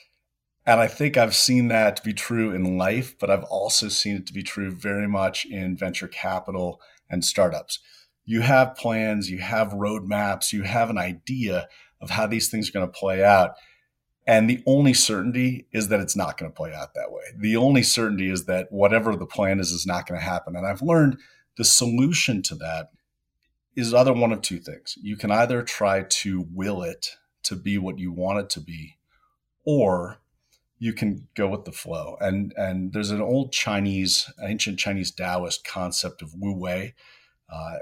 And 0.65 0.79
I 0.79 0.87
think 0.87 1.17
I've 1.17 1.35
seen 1.35 1.67
that 1.67 1.97
to 1.97 2.03
be 2.03 2.13
true 2.13 2.53
in 2.53 2.77
life, 2.77 3.19
but 3.19 3.29
I've 3.29 3.43
also 3.43 3.89
seen 3.89 4.15
it 4.15 4.27
to 4.27 4.33
be 4.33 4.43
true 4.43 4.71
very 4.71 5.09
much 5.09 5.45
in 5.45 5.75
venture 5.75 6.07
capital 6.07 6.79
and 7.09 7.25
startups. 7.25 7.79
You 8.23 8.39
have 8.39 8.77
plans, 8.77 9.29
you 9.29 9.39
have 9.39 9.73
roadmaps, 9.73 10.53
you 10.53 10.63
have 10.63 10.89
an 10.89 10.97
idea 10.97 11.67
of 11.99 12.11
how 12.11 12.27
these 12.27 12.47
things 12.47 12.69
are 12.69 12.71
going 12.71 12.87
to 12.87 12.97
play 12.97 13.25
out. 13.25 13.55
And 14.29 14.47
the 14.47 14.61
only 14.67 14.93
certainty 14.93 15.65
is 15.71 15.87
that 15.87 15.99
it's 15.99 16.15
not 16.15 16.37
going 16.37 16.51
to 16.51 16.55
play 16.55 16.71
out 16.71 16.93
that 16.93 17.11
way. 17.11 17.23
The 17.35 17.55
only 17.55 17.81
certainty 17.81 18.29
is 18.29 18.45
that 18.45 18.71
whatever 18.71 19.15
the 19.15 19.25
plan 19.25 19.59
is, 19.59 19.71
is 19.71 19.87
not 19.87 20.05
going 20.05 20.19
to 20.19 20.23
happen. 20.23 20.55
And 20.55 20.67
I've 20.67 20.83
learned 20.83 21.17
the 21.57 21.63
solution 21.63 22.43
to 22.43 22.55
that 22.57 22.91
is 23.75 23.91
either 23.91 24.13
one 24.13 24.31
of 24.31 24.43
two 24.43 24.59
things. 24.59 24.95
You 25.01 25.17
can 25.17 25.31
either 25.31 25.63
try 25.63 26.03
to 26.03 26.45
will 26.53 26.83
it 26.83 27.17
to 27.41 27.55
be 27.55 27.79
what 27.79 27.97
you 27.97 28.11
want 28.11 28.37
it 28.37 28.51
to 28.51 28.59
be, 28.59 28.97
or 29.65 30.19
you 30.77 30.93
can 30.93 31.27
go 31.35 31.47
with 31.47 31.65
the 31.65 31.71
flow. 31.71 32.15
And 32.21 32.53
and 32.55 32.93
there's 32.93 33.09
an 33.09 33.21
old 33.23 33.51
Chinese, 33.51 34.31
ancient 34.43 34.77
Chinese 34.77 35.09
Taoist 35.09 35.65
concept 35.65 36.21
of 36.21 36.35
Wu 36.35 36.53
Wei. 36.53 36.93
Uh, 37.51 37.77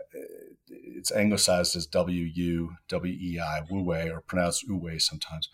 it's 0.69 1.11
anglicized 1.11 1.75
as 1.75 1.87
W 1.87 2.23
U 2.23 2.77
W 2.87 3.13
E 3.13 3.37
I, 3.37 3.63
Wu 3.69 3.83
Wei, 3.83 4.09
or 4.09 4.21
pronounced 4.21 4.63
Wu 4.65 4.77
Wei 4.77 4.97
sometimes. 4.97 5.49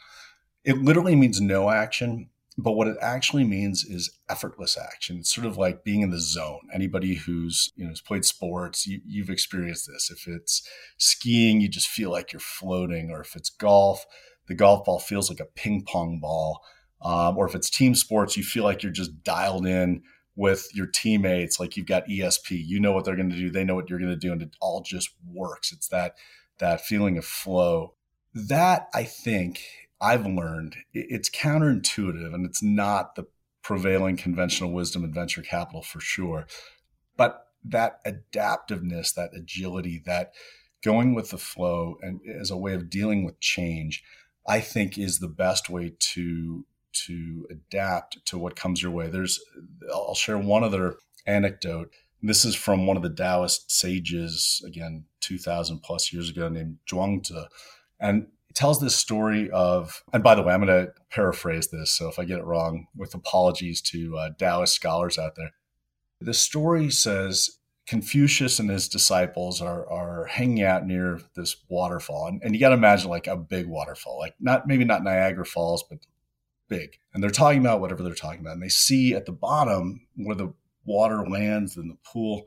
It 0.63 0.82
literally 0.82 1.15
means 1.15 1.41
no 1.41 1.70
action, 1.70 2.29
but 2.58 2.74
what 2.74 2.88
it 2.88 2.98
actually 3.01 3.43
means 3.43 3.84
is 3.84 4.12
effortless 4.29 4.77
action. 4.77 5.17
It's 5.17 5.34
sort 5.34 5.48
of 5.48 5.58
like 5.58 5.84
being 5.84 6.01
in 6.01 6.12
the 6.12 6.20
zone. 6.20 6.62
Anybody 6.74 7.15
who's 7.15 7.72
you 7.75 7.84
know 7.84 7.89
has 7.89 8.01
played 8.01 8.25
sports, 8.25 8.88
you, 8.88 9.01
you've 9.05 9.29
experienced 9.29 9.88
this. 9.88 10.12
If 10.12 10.27
it's 10.27 10.67
skiing, 10.98 11.62
you 11.62 11.67
just 11.67 11.88
feel 11.88 12.12
like 12.12 12.32
you're 12.32 12.39
floating, 12.39 13.10
or 13.12 13.22
if 13.22 13.36
it's 13.36 13.50
golf, 13.50 14.05
the 14.48 14.55
golf 14.55 14.86
ball 14.86 15.00
feels 15.00 15.29
like 15.29 15.39
a 15.39 15.46
ping 15.46 15.84
pong 15.84 16.20
ball. 16.20 16.63
Um, 17.01 17.38
or 17.38 17.46
if 17.46 17.53
it's 17.55 17.70
team 17.70 17.96
sports, 17.96 18.38
you 18.38 18.43
feel 18.43 18.63
like 18.63 18.82
you're 18.82 18.91
just 18.91 19.24
dialed 19.24 19.65
in 19.65 20.03
with 20.36 20.67
your 20.74 20.88
teammates, 20.88 21.60
like 21.60 21.75
you've 21.75 21.86
got 21.86 22.08
ESP. 22.08 22.63
You 22.65 22.79
know 22.79 22.93
what 22.93 23.05
they're 23.05 23.15
going 23.15 23.29
to 23.29 23.36
do, 23.36 23.51
they 23.51 23.63
know 23.63 23.75
what 23.75 23.89
you're 23.89 24.00
going 24.00 24.12
to 24.12 24.15
do, 24.15 24.32
and 24.32 24.41
it 24.41 24.55
all 24.62 24.82
just 24.82 25.10
works. 25.27 25.72
It's 25.72 25.88
that 25.89 26.15
that 26.60 26.82
feeling 26.82 27.17
of 27.17 27.25
flow. 27.25 27.96
That 28.34 28.88
I 28.93 29.03
think 29.03 29.62
I've 30.03 30.25
learned 30.25 30.75
it's 30.93 31.29
counterintuitive 31.29 32.33
and 32.33 32.45
it's 32.45 32.62
not 32.62 33.15
the 33.15 33.25
prevailing 33.62 34.17
conventional 34.17 34.74
wisdom 34.74 35.05
in 35.05 35.13
venture 35.13 35.41
capital 35.41 35.81
for 35.81 36.01
sure. 36.01 36.45
But 37.15 37.48
that 37.63 38.03
adaptiveness, 38.05 39.13
that 39.13 39.29
agility, 39.33 40.03
that 40.05 40.33
going 40.83 41.15
with 41.15 41.29
the 41.29 41.38
flow 41.38 41.95
and 42.01 42.19
as 42.39 42.51
a 42.51 42.57
way 42.57 42.74
of 42.74 42.89
dealing 42.89 43.24
with 43.24 43.39
change, 43.39 44.03
I 44.45 44.60
think 44.60 44.98
is 44.98 45.19
the 45.19 45.29
best 45.29 45.69
way 45.69 45.93
to 45.98 46.65
to 47.05 47.48
adapt 47.50 48.24
to 48.25 48.38
what 48.38 48.57
comes 48.57 48.83
your 48.83 48.91
way. 48.91 49.07
There's 49.07 49.39
I'll 49.91 50.15
share 50.15 50.38
one 50.38 50.65
other 50.65 50.98
anecdote. 51.25 51.91
This 52.22 52.43
is 52.43 52.55
from 52.55 52.86
one 52.86 52.98
of 52.98 53.03
the 53.03 53.10
Taoist 53.10 53.72
sages, 53.72 54.62
again, 54.65 55.05
2000 55.22 55.79
plus 55.79 56.12
years 56.12 56.29
ago, 56.29 56.50
named 56.50 56.77
Zhuangzi. 56.89 57.48
And 58.00 58.27
tells 58.55 58.79
this 58.79 58.95
story 58.95 59.50
of, 59.51 60.03
and 60.13 60.24
by 60.24 60.36
the 60.36 60.41
way, 60.41 60.53
I'm 60.53 60.65
going 60.65 60.86
to 60.86 60.91
paraphrase 61.10 61.69
this. 61.69 61.91
So 61.91 62.07
if 62.07 62.19
I 62.19 62.25
get 62.25 62.39
it 62.39 62.45
wrong, 62.45 62.88
with 62.95 63.13
apologies 63.13 63.81
to 63.81 64.17
uh, 64.17 64.29
Taoist 64.38 64.74
scholars 64.74 65.17
out 65.17 65.36
there. 65.36 65.51
The 66.22 66.33
story 66.33 66.89
says 66.89 67.60
Confucius 67.86 68.60
and 68.60 68.69
his 68.69 68.88
disciples 68.88 69.62
are 69.62 69.89
are 69.91 70.25
hanging 70.25 70.63
out 70.63 70.86
near 70.86 71.19
this 71.36 71.57
waterfall, 71.69 72.27
and, 72.27 72.41
and 72.43 72.53
you 72.53 72.60
got 72.60 72.69
to 72.69 72.75
imagine 72.75 73.10
like 73.10 73.27
a 73.27 73.36
big 73.36 73.67
waterfall, 73.67 74.19
like 74.19 74.36
not 74.39 74.65
maybe 74.67 74.86
not 74.86 75.03
Niagara 75.03 75.45
Falls, 75.45 75.83
but 75.89 76.00
big. 76.69 76.98
And 77.13 77.22
they're 77.22 77.29
talking 77.29 77.60
about 77.60 77.81
whatever 77.81 78.01
they're 78.01 78.13
talking 78.13 78.39
about, 78.39 78.53
and 78.53 78.63
they 78.63 78.69
see 78.69 79.13
at 79.13 79.25
the 79.25 79.33
bottom 79.33 80.07
where 80.15 80.36
the 80.36 80.53
water 80.86 81.27
lands 81.27 81.75
in 81.75 81.89
the 81.89 81.98
pool 82.05 82.43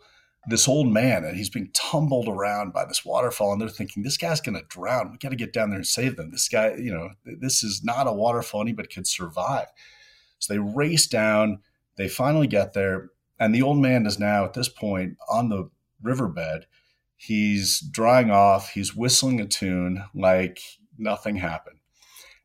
this 0.49 0.69
old 0.69 0.88
man, 0.88 1.25
and 1.25 1.37
he's 1.37 1.50
being 1.50 1.71
tumbled 1.75 2.29
around 2.29 2.73
by 2.73 2.85
this 2.85 3.05
waterfall, 3.05 3.53
and 3.53 3.61
they're 3.61 3.69
thinking 3.69 4.03
this 4.03 4.17
guy's 4.17 4.41
going 4.41 4.59
to 4.59 4.67
drown. 4.69 5.11
We 5.11 5.19
got 5.19 5.31
to 5.31 5.37
get 5.37 5.53
down 5.53 5.71
there 5.71 5.79
and 5.79 5.87
save 5.87 6.17
them. 6.17 6.31
This 6.31 6.49
guy, 6.49 6.75
you 6.76 6.93
know, 6.93 7.11
this 7.25 7.65
is 7.65 7.83
not 7.83 8.07
a 8.07 8.12
waterfall 8.12 8.61
anybody 8.61 8.88
could 8.88 9.07
survive. 9.07 9.67
So 10.38 10.53
they 10.53 10.59
race 10.59 11.07
down. 11.07 11.61
They 11.97 12.09
finally 12.09 12.47
get 12.47 12.75
there 12.75 13.11
and 13.38 13.55
the 13.55 13.62
old 13.62 13.79
man 13.79 14.07
is 14.07 14.19
now 14.19 14.45
at 14.45 14.55
this 14.55 14.69
point 14.69 15.17
on 15.29 15.49
the 15.49 15.71
riverbed. 16.03 16.67
He's 17.17 17.81
drying 17.81 18.31
off. 18.31 18.71
He's 18.71 18.95
whistling 18.95 19.41
a 19.41 19.47
tune 19.47 20.05
like 20.15 20.61
nothing 20.99 21.37
happened. 21.37 21.79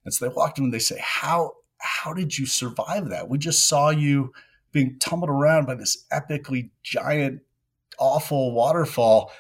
And 0.04 0.14
so 0.14 0.28
they 0.28 0.34
walk 0.34 0.56
to 0.56 0.62
him 0.62 0.66
and 0.66 0.74
they 0.74 0.80
say, 0.80 1.00
How 1.02 1.54
how 1.78 2.14
did 2.14 2.38
you 2.38 2.46
survive 2.46 3.10
that? 3.10 3.28
We 3.28 3.38
just 3.38 3.68
saw 3.68 3.90
you 3.90 4.34
being 4.72 4.98
tumbled 5.00 5.30
around 5.30 5.66
by 5.66 5.76
this 5.76 6.06
epically 6.12 6.70
giant, 6.84 7.42
awful 8.02 8.52
waterfall. 8.54 9.32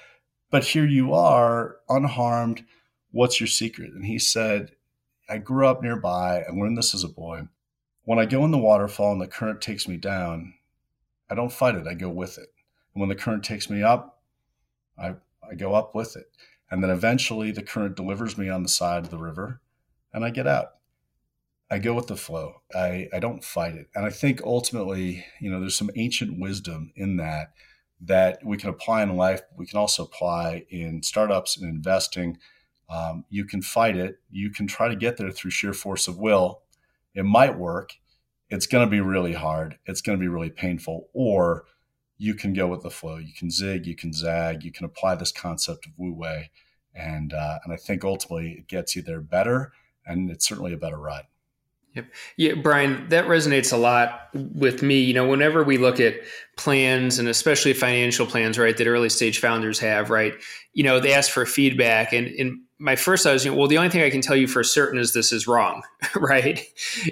But 0.52 0.64
here 0.64 0.86
you 0.86 1.14
are, 1.14 1.78
unharmed. 1.90 2.64
What's 3.12 3.42
your 3.42 3.48
secret? 3.48 3.92
And 3.92 4.06
he 4.06 4.20
said, 4.20 4.72
I 5.28 5.38
grew 5.38 5.68
up 5.68 5.82
nearby. 5.82 6.44
I 6.48 6.52
learned 6.52 6.78
this 6.78 6.94
as 6.94 7.04
a 7.04 7.10
boy. 7.10 7.48
When 8.04 8.20
I 8.20 8.26
go 8.26 8.46
in 8.46 8.52
the 8.52 8.58
waterfall 8.58 9.12
and 9.12 9.22
the 9.22 9.28
current 9.28 9.62
takes 9.62 9.88
me 9.88 9.98
down, 9.98 10.54
I 11.30 11.36
don't 11.36 11.52
fight 11.52 11.76
it. 11.76 11.88
I 11.88 11.94
go 11.94 12.10
with 12.10 12.38
it. 12.38 12.50
And 12.94 13.02
when 13.02 13.10
the 13.10 13.16
current 13.16 13.44
takes 13.44 13.70
me 13.70 13.82
up, 13.82 14.22
I, 14.98 15.16
I 15.50 15.56
go 15.56 15.74
up 15.74 15.96
with 15.96 16.16
it. 16.16 16.26
And 16.70 16.84
then 16.84 16.90
eventually 16.90 17.52
the 17.52 17.64
current 17.64 17.96
delivers 17.96 18.38
me 18.38 18.50
on 18.50 18.64
the 18.64 18.70
side 18.70 19.04
of 19.04 19.10
the 19.10 19.18
river 19.18 19.62
and 20.14 20.24
I 20.26 20.30
get 20.30 20.48
out. 20.48 20.72
I 21.70 21.80
go 21.80 21.94
with 21.94 22.08
the 22.08 22.18
flow. 22.18 22.62
I, 22.76 23.08
I 23.14 23.20
don't 23.20 23.44
fight 23.44 23.76
it. 23.76 23.88
And 23.96 24.06
I 24.06 24.10
think 24.10 24.42
ultimately, 24.44 25.26
you 25.40 25.50
know, 25.50 25.62
there's 25.62 25.78
some 25.78 25.92
ancient 25.96 26.38
wisdom 26.40 26.92
in 26.98 27.16
that 27.18 27.54
that 28.02 28.40
we 28.44 28.58
can 28.58 28.70
apply 28.70 29.04
in 29.04 29.16
life. 29.16 29.42
We 29.56 29.66
can 29.66 29.78
also 29.78 30.04
apply 30.04 30.66
in 30.70 31.04
startups 31.04 31.58
and 31.58 31.70
investing. 31.70 32.38
Um, 32.90 33.26
you 33.30 33.46
can 33.46 33.62
fight 33.62 33.96
it. 33.96 34.20
You 34.30 34.50
can 34.50 34.68
try 34.68 34.88
to 34.88 34.96
get 34.96 35.18
there 35.18 35.32
through 35.32 35.52
sheer 35.52 35.74
force 35.74 36.08
of 36.08 36.18
will. 36.18 36.62
It 37.14 37.24
might 37.24 37.58
work 37.58 37.94
it's 38.52 38.68
going 38.68 38.86
to 38.86 38.92
be 38.92 39.00
really 39.00 39.34
hard. 39.34 39.80
It's 39.86 40.02
going 40.02 40.20
to 40.20 40.22
be 40.22 40.28
really 40.28 40.50
painful. 40.50 41.08
Or 41.14 41.64
you 42.18 42.36
can 42.36 42.54
go 42.54 42.68
with 42.68 42.84
the 42.84 42.92
flow. 42.92 43.16
You 43.16 43.34
can 43.34 43.50
zig, 43.50 43.88
you 43.88 43.96
can 43.96 44.14
zag, 44.14 44.64
you 44.64 44.72
can 44.72 44.86
apply 44.86 45.16
this 45.16 45.32
concept 45.32 45.88
of 45.88 45.94
Wu 45.98 46.14
Wei. 46.14 46.52
And, 46.94 47.34
uh, 47.34 47.60
and 47.64 47.74
I 47.74 47.78
think 47.78 48.04
ultimately 48.04 48.58
it 48.60 48.68
gets 48.68 48.96
you 48.96 49.02
there 49.02 49.22
better. 49.22 49.72
And 50.06 50.30
it's 50.30 50.46
certainly 50.46 50.74
a 50.74 50.78
better 50.78 51.00
ride. 51.00 51.28
Yep. 51.94 52.06
Yeah, 52.38 52.54
Brian, 52.54 53.10
that 53.10 53.26
resonates 53.26 53.74
a 53.74 53.78
lot 53.78 54.30
with 54.34 54.82
me. 54.82 55.00
You 55.02 55.14
know, 55.14 55.28
whenever 55.28 55.64
we 55.64 55.78
look 55.78 56.00
at 56.00 56.16
plans 56.56 57.20
and 57.20 57.28
especially 57.28 57.74
financial 57.74 58.26
plans, 58.26 58.58
right, 58.58 58.78
that 58.78 58.88
early 58.88 59.10
stage 59.10 59.40
founders 59.40 59.78
have, 59.80 60.10
right, 60.10 60.34
you 60.74 60.84
know, 60.84 61.02
they 61.02 61.14
ask 61.14 61.30
for 61.30 61.46
feedback. 61.46 62.14
And, 62.14 62.28
and 62.28 62.62
my 62.80 62.96
first 62.96 63.24
thought 63.24 63.34
was, 63.34 63.44
you 63.44 63.52
know, 63.52 63.58
well, 63.58 63.68
the 63.68 63.78
only 63.78 63.90
thing 63.90 64.04
I 64.04 64.10
can 64.10 64.22
tell 64.22 64.38
you 64.38 64.48
for 64.48 64.64
certain 64.64 65.00
is 65.00 65.12
this 65.12 65.34
is 65.34 65.48
wrong, 65.48 65.82
right? 66.16 66.62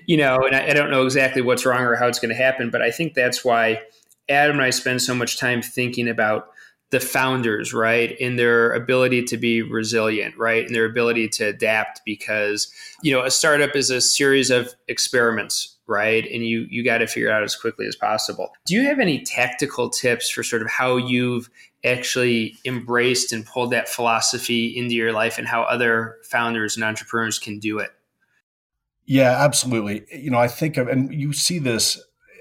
You 0.07 0.15
know, 0.15 0.37
and 0.37 0.55
I, 0.55 0.69
I 0.69 0.73
don't 0.73 0.91
know 0.91 1.03
exactly 1.03 1.41
what's 1.41 1.65
wrong 1.65 1.81
or 1.81 1.95
how 1.95 2.07
it's 2.07 2.19
going 2.19 2.29
to 2.29 2.41
happen, 2.41 2.69
but 2.69 2.81
I 2.81 2.89
think 2.89 3.15
that's 3.15 3.43
why 3.43 3.81
Adam 4.29 4.57
and 4.57 4.63
I 4.63 4.69
spend 4.69 5.01
so 5.01 5.13
much 5.13 5.37
time 5.37 5.61
thinking 5.61 6.07
about 6.07 6.51
the 6.91 6.99
founders, 6.99 7.73
right, 7.73 8.19
in 8.19 8.35
their 8.35 8.71
ability 8.71 9.23
to 9.23 9.37
be 9.37 9.61
resilient, 9.61 10.35
right, 10.37 10.65
and 10.65 10.73
their 10.73 10.85
ability 10.85 11.27
to 11.27 11.45
adapt 11.45 12.01
because, 12.03 12.71
you 13.03 13.11
know, 13.11 13.23
a 13.23 13.29
startup 13.29 13.75
is 13.75 13.91
a 13.91 14.01
series 14.01 14.49
of 14.49 14.73
experiments, 14.87 15.77
right? 15.87 16.25
And 16.31 16.45
you 16.45 16.65
you 16.69 16.83
got 16.83 16.99
to 16.99 17.07
figure 17.07 17.31
out 17.31 17.43
as 17.43 17.55
quickly 17.55 17.85
as 17.85 17.95
possible. 17.95 18.51
Do 18.65 18.73
you 18.73 18.83
have 18.87 18.99
any 18.99 19.21
tactical 19.21 19.89
tips 19.89 20.29
for 20.29 20.41
sort 20.41 20.63
of 20.63 20.69
how 20.69 20.97
you've 20.97 21.49
actually 21.85 22.57
embraced 22.65 23.31
and 23.31 23.45
pulled 23.45 23.71
that 23.71 23.87
philosophy 23.87 24.75
into 24.75 24.95
your 24.95 25.13
life 25.13 25.37
and 25.37 25.47
how 25.47 25.63
other 25.63 26.17
founders 26.23 26.75
and 26.75 26.83
entrepreneurs 26.83 27.37
can 27.37 27.59
do 27.59 27.77
it? 27.79 27.91
Yeah, 29.05 29.43
absolutely. 29.43 30.05
You 30.11 30.31
know, 30.31 30.39
I 30.39 30.47
think 30.47 30.77
of 30.77 30.87
and 30.87 31.13
you 31.13 31.33
see 31.33 31.59
this 31.59 31.99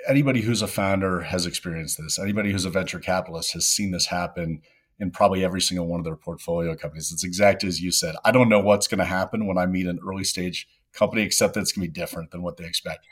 anybody 0.08 0.40
who's 0.40 0.62
a 0.62 0.66
founder 0.66 1.20
has 1.20 1.46
experienced 1.46 1.98
this. 1.98 2.18
Anybody 2.18 2.50
who's 2.50 2.64
a 2.64 2.70
venture 2.70 2.98
capitalist 2.98 3.52
has 3.52 3.68
seen 3.68 3.90
this 3.90 4.06
happen 4.06 4.62
in 4.98 5.10
probably 5.10 5.44
every 5.44 5.60
single 5.60 5.86
one 5.86 6.00
of 6.00 6.04
their 6.04 6.16
portfolio 6.16 6.74
companies. 6.74 7.12
It's 7.12 7.22
exactly 7.22 7.68
as 7.68 7.80
you 7.80 7.92
said. 7.92 8.16
I 8.24 8.32
don't 8.32 8.48
know 8.48 8.58
what's 8.58 8.88
going 8.88 8.98
to 8.98 9.04
happen 9.04 9.46
when 9.46 9.58
I 9.58 9.66
meet 9.66 9.86
an 9.86 10.00
early 10.04 10.24
stage 10.24 10.66
company, 10.92 11.22
except 11.22 11.54
that 11.54 11.60
it's 11.60 11.72
going 11.72 11.86
to 11.86 11.92
be 11.92 12.00
different 12.00 12.30
than 12.30 12.42
what 12.42 12.56
they 12.56 12.64
expect. 12.64 13.06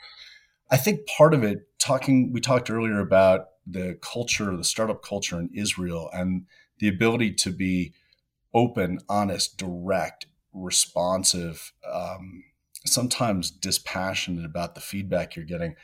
I 0.69 0.75
think 0.75 1.07
part 1.07 1.33
of 1.33 1.43
it, 1.43 1.69
talking, 1.79 2.33
we 2.33 2.41
talked 2.41 2.69
earlier 2.69 2.99
about 2.99 3.45
the 3.65 3.97
culture, 4.01 4.55
the 4.57 4.63
startup 4.63 5.01
culture 5.01 5.39
in 5.39 5.49
Israel, 5.53 6.09
and 6.11 6.45
the 6.79 6.89
ability 6.89 7.33
to 7.35 7.51
be 7.51 7.93
open, 8.53 8.99
honest, 9.07 9.57
direct, 9.57 10.25
responsive, 10.53 11.71
um, 11.89 12.43
sometimes 12.85 13.51
dispassionate 13.51 14.45
about 14.45 14.75
the 14.75 14.81
feedback 14.81 15.35
you're 15.35 15.45
getting. 15.45 15.75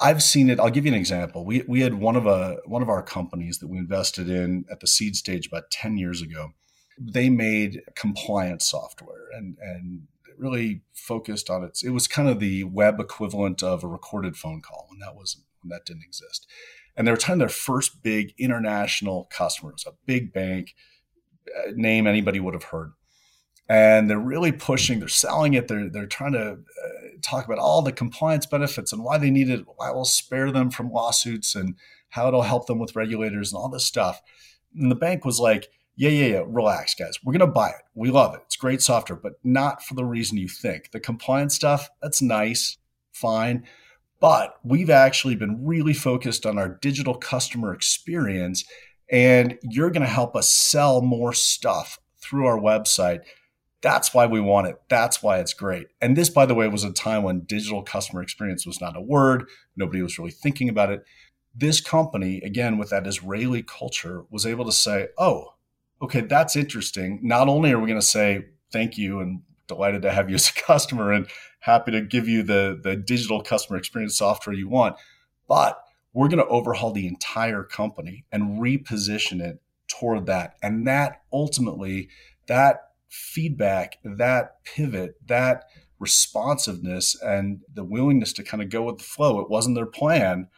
I've 0.00 0.22
seen 0.22 0.50
it. 0.50 0.60
I'll 0.60 0.70
give 0.70 0.86
you 0.86 0.92
an 0.92 0.98
example. 0.98 1.44
We 1.44 1.62
we 1.66 1.80
had 1.80 1.94
one 1.94 2.16
of 2.16 2.26
a 2.26 2.58
one 2.66 2.82
of 2.82 2.88
our 2.88 3.02
companies 3.02 3.58
that 3.58 3.68
we 3.68 3.78
invested 3.78 4.28
in 4.28 4.64
at 4.70 4.80
the 4.80 4.86
seed 4.86 5.16
stage 5.16 5.46
about 5.46 5.70
ten 5.70 5.96
years 5.96 6.22
ago. 6.22 6.50
They 6.98 7.30
made 7.30 7.82
compliance 7.96 8.68
software 8.68 9.28
and 9.32 9.56
and 9.60 10.02
really 10.38 10.82
focused 10.94 11.50
on 11.50 11.64
it. 11.64 11.80
It 11.84 11.90
was 11.90 12.08
kind 12.08 12.28
of 12.28 12.40
the 12.40 12.64
web 12.64 12.98
equivalent 13.00 13.62
of 13.62 13.84
a 13.84 13.88
recorded 13.88 14.36
phone 14.36 14.62
call 14.62 14.86
when 14.88 15.00
that 15.00 15.14
was 15.14 15.42
when 15.62 15.70
that 15.70 15.84
didn't 15.86 16.04
exist. 16.04 16.46
And 16.96 17.06
they 17.06 17.12
were 17.12 17.16
trying 17.16 17.38
their 17.38 17.48
first 17.48 18.02
big 18.02 18.34
international 18.38 19.28
customers, 19.30 19.84
a 19.86 19.92
big 20.06 20.32
bank 20.32 20.74
uh, 21.56 21.70
name 21.74 22.06
anybody 22.06 22.40
would 22.40 22.54
have 22.54 22.64
heard 22.64 22.92
and 23.70 24.10
they're 24.10 24.18
really 24.18 24.50
pushing 24.52 24.98
they're 24.98 25.08
selling 25.08 25.54
it 25.54 25.68
they're, 25.68 25.88
they're 25.88 26.06
trying 26.06 26.32
to 26.32 26.52
uh, 26.52 26.99
talk 27.22 27.44
about 27.44 27.58
all 27.58 27.82
the 27.82 27.92
compliance 27.92 28.46
benefits 28.46 28.92
and 28.92 29.04
why 29.04 29.18
they 29.18 29.30
need 29.30 29.48
it 29.48 29.64
why 29.76 29.90
will 29.90 30.04
spare 30.04 30.50
them 30.50 30.70
from 30.70 30.92
lawsuits 30.92 31.54
and 31.54 31.76
how 32.10 32.28
it'll 32.28 32.42
help 32.42 32.66
them 32.66 32.78
with 32.78 32.96
regulators 32.96 33.52
and 33.52 33.58
all 33.58 33.68
this 33.68 33.86
stuff. 33.86 34.20
And 34.74 34.90
the 34.90 34.96
bank 34.96 35.24
was 35.24 35.38
like 35.38 35.68
yeah 35.96 36.10
yeah 36.10 36.26
yeah 36.26 36.42
relax 36.46 36.94
guys. 36.94 37.18
We're 37.24 37.32
going 37.32 37.40
to 37.40 37.46
buy 37.46 37.68
it. 37.68 37.82
We 37.94 38.10
love 38.10 38.34
it. 38.34 38.40
It's 38.46 38.56
great 38.56 38.82
software 38.82 39.18
but 39.18 39.34
not 39.44 39.82
for 39.82 39.94
the 39.94 40.04
reason 40.04 40.38
you 40.38 40.48
think. 40.48 40.90
The 40.90 41.00
compliance 41.00 41.54
stuff 41.54 41.88
that's 42.02 42.22
nice 42.22 42.76
fine 43.12 43.66
but 44.20 44.56
we've 44.62 44.90
actually 44.90 45.34
been 45.34 45.64
really 45.64 45.94
focused 45.94 46.44
on 46.44 46.58
our 46.58 46.68
digital 46.68 47.14
customer 47.14 47.72
experience 47.72 48.64
and 49.10 49.58
you're 49.62 49.90
going 49.90 50.02
to 50.02 50.08
help 50.08 50.36
us 50.36 50.52
sell 50.52 51.00
more 51.00 51.32
stuff 51.32 51.98
through 52.18 52.46
our 52.46 52.58
website 52.58 53.20
that's 53.82 54.12
why 54.12 54.26
we 54.26 54.40
want 54.40 54.66
it. 54.66 54.80
That's 54.88 55.22
why 55.22 55.38
it's 55.38 55.54
great. 55.54 55.88
And 56.00 56.16
this, 56.16 56.28
by 56.28 56.46
the 56.46 56.54
way, 56.54 56.68
was 56.68 56.84
a 56.84 56.92
time 56.92 57.22
when 57.22 57.40
digital 57.40 57.82
customer 57.82 58.22
experience 58.22 58.66
was 58.66 58.80
not 58.80 58.96
a 58.96 59.00
word. 59.00 59.48
Nobody 59.76 60.02
was 60.02 60.18
really 60.18 60.30
thinking 60.30 60.68
about 60.68 60.90
it. 60.90 61.04
This 61.54 61.80
company, 61.80 62.40
again, 62.42 62.78
with 62.78 62.90
that 62.90 63.06
Israeli 63.06 63.62
culture, 63.62 64.24
was 64.30 64.44
able 64.44 64.64
to 64.66 64.72
say, 64.72 65.08
oh, 65.18 65.54
okay, 66.02 66.20
that's 66.20 66.56
interesting. 66.56 67.20
Not 67.22 67.48
only 67.48 67.72
are 67.72 67.80
we 67.80 67.88
going 67.88 68.00
to 68.00 68.06
say 68.06 68.46
thank 68.70 68.98
you 68.98 69.20
and 69.20 69.42
delighted 69.66 70.02
to 70.02 70.12
have 70.12 70.28
you 70.28 70.34
as 70.34 70.48
a 70.50 70.52
customer 70.62 71.12
and 71.12 71.26
happy 71.60 71.92
to 71.92 72.02
give 72.02 72.28
you 72.28 72.42
the, 72.42 72.78
the 72.82 72.96
digital 72.96 73.42
customer 73.42 73.78
experience 73.78 74.18
software 74.18 74.54
you 74.54 74.68
want, 74.68 74.96
but 75.48 75.82
we're 76.12 76.28
going 76.28 76.44
to 76.44 76.46
overhaul 76.46 76.92
the 76.92 77.06
entire 77.06 77.62
company 77.62 78.24
and 78.32 78.60
reposition 78.60 79.40
it 79.40 79.60
toward 79.88 80.26
that. 80.26 80.56
And 80.62 80.86
that 80.86 81.22
ultimately, 81.32 82.08
that 82.46 82.89
feedback, 83.10 83.98
that 84.02 84.64
pivot, 84.64 85.16
that 85.26 85.64
responsiveness, 85.98 87.20
and 87.20 87.60
the 87.72 87.84
willingness 87.84 88.32
to 88.32 88.42
kind 88.42 88.62
of 88.62 88.70
go 88.70 88.82
with 88.84 88.98
the 88.98 89.04
flow. 89.04 89.40
It 89.40 89.50
wasn't 89.50 89.74
their 89.76 89.84
plan, 89.84 90.48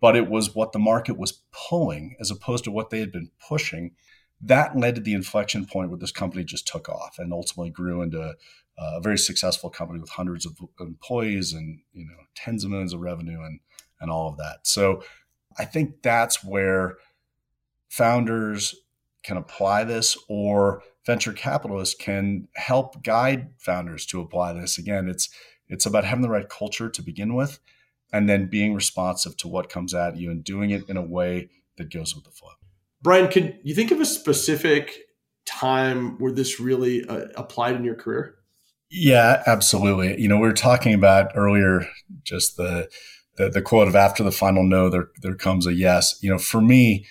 but 0.00 0.14
it 0.14 0.28
was 0.28 0.54
what 0.54 0.72
the 0.72 0.78
market 0.78 1.18
was 1.18 1.42
pulling 1.52 2.14
as 2.20 2.30
opposed 2.30 2.64
to 2.64 2.70
what 2.70 2.90
they 2.90 3.00
had 3.00 3.10
been 3.10 3.30
pushing. 3.48 3.92
that 4.44 4.76
led 4.76 4.96
to 4.96 5.00
the 5.00 5.14
inflection 5.14 5.64
point 5.64 5.88
where 5.88 5.98
this 5.98 6.10
company 6.12 6.44
just 6.44 6.66
took 6.66 6.88
off 6.88 7.18
and 7.18 7.32
ultimately 7.32 7.70
grew 7.70 8.02
into 8.02 8.34
a 8.78 9.00
very 9.00 9.18
successful 9.18 9.70
company 9.70 10.00
with 10.00 10.10
hundreds 10.10 10.44
of 10.44 10.58
employees 10.80 11.52
and 11.52 11.80
you 11.92 12.04
know 12.04 12.16
tens 12.34 12.64
of 12.64 12.70
millions 12.70 12.92
of 12.92 13.00
revenue 13.00 13.40
and 13.42 13.60
and 14.00 14.10
all 14.10 14.28
of 14.28 14.36
that. 14.36 14.58
So 14.64 15.02
I 15.56 15.64
think 15.64 16.02
that's 16.02 16.42
where 16.42 16.96
founders 17.88 18.74
can 19.22 19.36
apply 19.36 19.84
this 19.84 20.16
or 20.28 20.82
venture 21.04 21.32
capitalists 21.32 21.94
can 21.94 22.48
help 22.54 23.02
guide 23.02 23.50
founders 23.58 24.06
to 24.06 24.20
apply 24.20 24.52
this. 24.52 24.78
Again, 24.78 25.08
it's 25.08 25.28
it's 25.68 25.86
about 25.86 26.04
having 26.04 26.22
the 26.22 26.28
right 26.28 26.48
culture 26.48 26.88
to 26.90 27.02
begin 27.02 27.34
with 27.34 27.58
and 28.12 28.28
then 28.28 28.46
being 28.46 28.74
responsive 28.74 29.36
to 29.38 29.48
what 29.48 29.70
comes 29.70 29.94
at 29.94 30.16
you 30.16 30.30
and 30.30 30.44
doing 30.44 30.70
it 30.70 30.88
in 30.88 30.96
a 30.96 31.02
way 31.02 31.48
that 31.76 31.90
goes 31.90 32.14
with 32.14 32.24
the 32.24 32.30
flow. 32.30 32.50
Brian, 33.00 33.28
can 33.28 33.58
you 33.62 33.74
think 33.74 33.90
of 33.90 34.00
a 34.00 34.04
specific 34.04 35.06
time 35.46 36.18
where 36.18 36.30
this 36.30 36.60
really 36.60 37.04
uh, 37.06 37.26
applied 37.36 37.74
in 37.74 37.84
your 37.84 37.94
career? 37.94 38.36
Yeah, 38.90 39.42
absolutely. 39.46 40.20
You 40.20 40.28
know, 40.28 40.36
we 40.36 40.46
were 40.46 40.52
talking 40.52 40.92
about 40.92 41.32
earlier 41.34 41.88
just 42.22 42.56
the, 42.58 42.90
the 43.36 43.48
the, 43.48 43.62
quote 43.62 43.88
of 43.88 43.96
after 43.96 44.22
the 44.22 44.30
final 44.30 44.62
no, 44.62 44.90
there 44.90 45.08
there 45.22 45.34
comes 45.34 45.66
a 45.66 45.72
yes. 45.72 46.18
You 46.22 46.30
know, 46.30 46.38
for 46.38 46.60
me, 46.60 47.06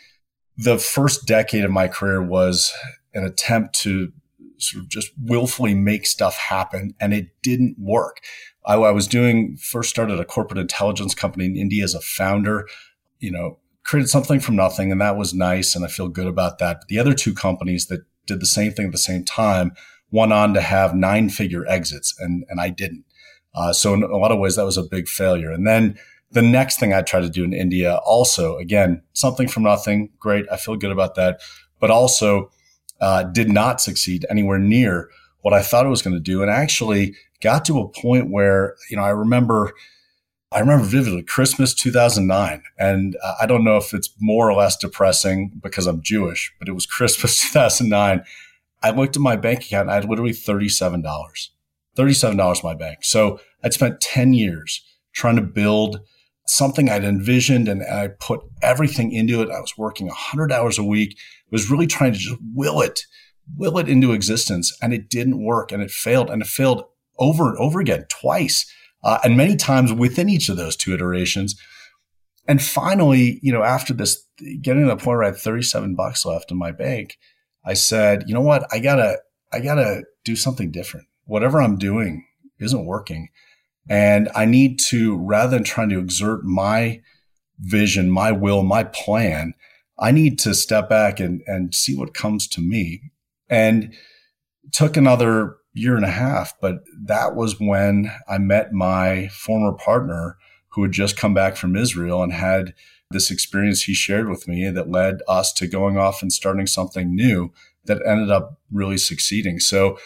the 0.56 0.78
first 0.78 1.26
decade 1.26 1.66
of 1.66 1.72
my 1.72 1.88
career 1.88 2.22
was 2.22 2.72
an 3.14 3.24
attempt 3.24 3.76
to 3.82 4.12
sort 4.58 4.84
of 4.84 4.90
just 4.90 5.12
willfully 5.20 5.74
make 5.74 6.06
stuff 6.06 6.38
happen, 6.38 6.94
and 7.00 7.14
it 7.14 7.30
didn't 7.42 7.78
work. 7.80 8.22
I, 8.66 8.76
I 8.76 8.92
was 8.92 9.08
doing 9.08 9.58
first 9.58 9.90
started 9.90 10.20
a 10.20 10.26
corporate 10.26 10.60
intelligence 10.60 11.16
company 11.16 11.46
in 11.46 11.58
India 11.58 11.84
as 11.84 11.96
a 11.96 12.02
founder. 12.02 12.68
You 13.20 13.32
know, 13.32 13.60
created 13.84 14.10
something 14.10 14.40
from 14.40 14.56
nothing, 14.56 14.92
and 14.92 15.02
that 15.02 15.18
was 15.18 15.34
nice, 15.34 15.76
and 15.76 15.84
I 15.86 15.88
feel 15.88 16.08
good 16.08 16.28
about 16.28 16.60
that. 16.60 16.80
But 16.82 16.88
the 16.88 17.00
other 17.00 17.14
two 17.14 17.34
companies 17.34 17.88
that 17.88 18.02
did 18.28 18.40
the 18.40 18.46
same 18.46 18.72
thing 18.72 18.88
at 18.88 18.92
the 18.92 18.98
same 18.98 19.24
time 19.24 19.72
went 20.12 20.34
on 20.34 20.54
to 20.54 20.62
have 20.62 20.96
nine 20.96 21.30
figure 21.30 21.66
exits, 21.68 22.14
and 22.20 22.46
and 22.50 22.60
I 22.60 22.70
didn't. 22.70 23.06
Uh, 23.54 23.74
so 23.74 23.94
in 23.94 24.04
a 24.04 24.18
lot 24.18 24.32
of 24.32 24.40
ways, 24.40 24.56
that 24.56 24.66
was 24.66 24.78
a 24.78 24.84
big 24.84 25.10
failure. 25.10 25.52
And 25.52 25.68
then 25.68 25.98
the 26.32 26.42
next 26.42 26.80
thing 26.80 26.94
I 26.94 27.02
tried 27.02 27.22
to 27.22 27.30
do 27.30 27.44
in 27.44 27.54
India, 27.54 27.98
also 28.06 28.58
again 28.58 29.02
something 29.14 29.48
from 29.48 29.64
nothing, 29.64 30.10
great, 30.20 30.46
I 30.52 30.58
feel 30.58 30.78
good 30.78 30.92
about 30.92 31.16
that, 31.16 31.42
but 31.80 31.92
also 31.92 32.52
uh, 33.02 33.24
did 33.24 33.50
not 33.50 33.82
succeed 33.82 34.26
anywhere 34.30 34.60
near 34.60 35.10
what 35.42 35.54
I 35.54 35.62
thought 35.62 35.86
it 35.86 35.90
was 35.90 36.02
going 36.02 36.16
to 36.16 36.20
do, 36.20 36.42
and 36.42 36.52
actually 36.52 37.16
got 37.42 37.66
to 37.66 37.80
a 37.80 37.90
point 37.90 38.30
where 38.30 38.76
you 38.90 38.98
know 38.98 39.04
I 39.04 39.10
remember. 39.10 39.74
I 40.54 40.60
remember 40.60 40.84
vividly 40.84 41.24
Christmas 41.24 41.74
2009. 41.74 42.62
And 42.78 43.16
I 43.40 43.46
don't 43.46 43.64
know 43.64 43.78
if 43.78 43.94
it's 43.94 44.10
more 44.20 44.52
or 44.52 44.54
less 44.54 44.76
depressing 44.76 45.50
because 45.64 45.88
I'm 45.88 46.02
Jewish, 46.02 46.54
but 46.60 46.68
it 46.68 46.74
was 46.74 46.86
Christmas 46.86 47.38
2009. 47.54 48.22
I 48.84 48.90
looked 48.92 49.16
at 49.16 49.22
my 49.22 49.38
bank 49.38 49.64
account 49.64 49.84
and 49.84 49.92
I 49.92 49.96
had 49.96 50.10
literally 50.10 50.34
$37. 50.34 51.02
$37 51.98 52.34
in 52.34 52.60
my 52.64 52.74
bank. 52.74 53.06
So 53.06 53.40
I'd 53.64 53.74
spent 53.74 54.02
10 54.02 54.34
years 54.34 54.82
trying 55.14 55.36
to 55.36 55.42
build 55.42 56.02
something 56.52 56.90
I'd 56.90 57.06
envisioned 57.06 57.68
and 57.68 57.82
I 57.84 58.10
put 58.20 58.42
everything 58.62 59.14
into 59.14 59.42
it. 59.42 59.50
I 59.50 59.62
was 59.62 59.78
working 59.78 60.08
100 60.08 60.52
hours 60.52 60.78
a 60.78 60.84
week, 60.84 61.18
was 61.50 61.72
really 61.72 61.88
trying 61.88 62.12
to 62.12 62.20
just 62.20 62.38
will 62.54 62.82
it, 62.82 63.06
will 63.56 63.78
it 63.78 63.88
into 63.88 64.12
existence. 64.12 64.76
And 64.82 64.94
it 64.94 65.10
didn't 65.10 65.44
work 65.44 65.72
and 65.72 65.82
it 65.82 65.92
failed 65.92 66.30
and 66.30 66.42
it 66.42 66.48
failed 66.48 66.84
over 67.18 67.48
and 67.48 67.58
over 67.58 67.80
again, 67.80 68.06
twice, 68.10 68.72
uh, 69.04 69.20
and 69.24 69.38
many 69.38 69.56
times 69.56 69.94
within 69.94 70.28
each 70.28 70.50
of 70.50 70.58
those 70.58 70.76
two 70.76 70.94
iterations. 70.94 71.60
And 72.48 72.62
finally, 72.62 73.40
you 73.42 73.54
know, 73.54 73.64
after 73.64 73.94
this, 73.94 74.26
getting 74.62 74.84
to 74.84 74.90
the 74.90 74.98
point 74.98 75.08
where 75.08 75.24
I 75.24 75.28
had 75.28 75.38
37 75.38 75.96
bucks 75.96 76.26
left 76.26 76.52
in 76.52 76.58
my 76.58 76.72
bank, 76.72 77.18
I 77.64 77.76
said, 77.76 78.24
you 78.28 78.34
know 78.34 78.42
what? 78.42 78.68
I 78.74 78.80
gotta, 78.80 79.20
I 79.54 79.60
gotta 79.60 80.04
do 80.26 80.36
something 80.36 80.72
different. 80.72 81.08
Whatever 81.26 81.62
I'm 81.62 81.78
doing 81.78 82.26
isn't 82.60 82.86
working. 82.86 83.30
And 83.90 84.30
I 84.36 84.46
need 84.46 84.80
to, 84.90 85.18
rather 85.18 85.52
than 85.52 85.64
trying 85.64 85.90
to 85.90 86.00
exert 86.00 86.44
my 86.44 87.02
vision, 87.60 88.10
my 88.10 88.32
will, 88.32 88.64
my 88.64 88.84
plan, 88.84 89.54
I 90.00 90.12
need 90.12 90.40
to 90.40 90.54
step 90.54 90.90
back 90.90 91.20
and, 91.20 91.42
and 91.46 91.74
see 91.76 91.96
what 91.96 92.14
comes 92.14 92.48
to 92.50 92.62
me. 92.62 93.12
And 93.50 93.94
took 94.72 94.96
another 94.96 95.58
year 95.74 95.96
and 95.96 96.06
a 96.06 96.12
half, 96.12 96.54
but 96.62 96.84
that 97.06 97.36
was 97.36 97.60
when 97.60 98.12
I 98.28 98.38
met 98.38 98.74
my 98.74 99.28
former 99.30 99.74
partner 99.74 100.38
who 100.70 100.84
had 100.84 100.92
just 100.92 101.18
come 101.18 101.34
back 101.34 101.56
from 101.56 101.76
Israel 101.76 102.24
and 102.24 102.34
had 102.34 102.74
this 103.12 103.32
experience 103.32 103.84
he 103.84 103.94
shared 103.94 104.30
with 104.30 104.48
me 104.48 104.70
that 104.70 104.90
led 104.90 105.18
us 105.28 105.52
to 105.54 105.68
going 105.68 105.98
off 105.98 106.22
and 106.22 106.32
starting 106.32 106.68
something 106.68 107.14
new 107.14 107.52
that 107.86 108.02
ended 108.06 108.32
up 108.32 108.60
really 108.72 108.98
succeeding. 108.98 109.60
So, 109.60 109.98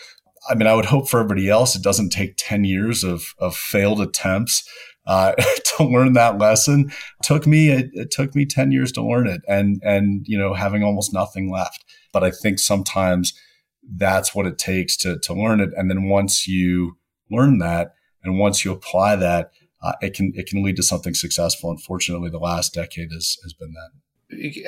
I 0.48 0.56
mean, 0.56 0.68
I 0.68 0.74
would 0.74 0.86
hope 0.86 1.10
for 1.10 1.20
everybody 1.20 1.50
else 1.50 1.76
it 1.76 1.84
doesn't 1.84 2.10
take 2.10 2.36
10 2.38 2.64
years 2.64 3.04
of, 3.04 3.34
of 3.40 3.56
failed 3.56 4.02
attempts 4.02 4.68
uh, 5.08 5.34
to 5.78 5.84
learn 5.84 6.14
that 6.14 6.38
lesson. 6.38 6.90
It 6.90 7.24
took 7.24 7.48
me 7.48 7.70
it, 7.70 7.90
it 7.94 8.12
took 8.12 8.36
me 8.36 8.46
10 8.46 8.72
years 8.72 8.92
to 8.94 9.04
learn 9.04 9.28
it 9.28 9.42
and 9.48 9.82
and 9.84 10.26
you 10.28 10.38
know 10.38 10.54
having 10.54 10.84
almost 10.84 11.14
nothing 11.14 11.52
left. 11.52 11.84
But 12.12 12.24
I 12.24 12.32
think 12.32 12.60
sometimes 12.60 13.34
that's 13.98 14.34
what 14.34 14.48
it 14.48 14.58
takes 14.58 14.98
to 14.98 15.20
to 15.20 15.34
learn 15.34 15.60
it. 15.60 15.70
And 15.76 15.90
then 15.90 16.10
once 16.10 16.48
you 16.48 16.98
learn 17.30 17.60
that 17.60 17.94
and 18.24 18.40
once 18.40 18.66
you 18.66 18.72
apply 18.72 19.16
that, 19.18 19.52
uh, 19.84 19.94
it 20.02 20.14
can 20.14 20.32
it 20.36 20.48
can 20.48 20.64
lead 20.64 20.76
to 20.78 20.84
something 20.84 21.14
successful. 21.14 21.70
Unfortunately, 21.70 22.30
the 22.30 22.40
last 22.40 22.74
decade 22.74 23.12
has 23.12 23.38
has 23.44 23.54
been 23.54 23.74
that. 23.74 23.92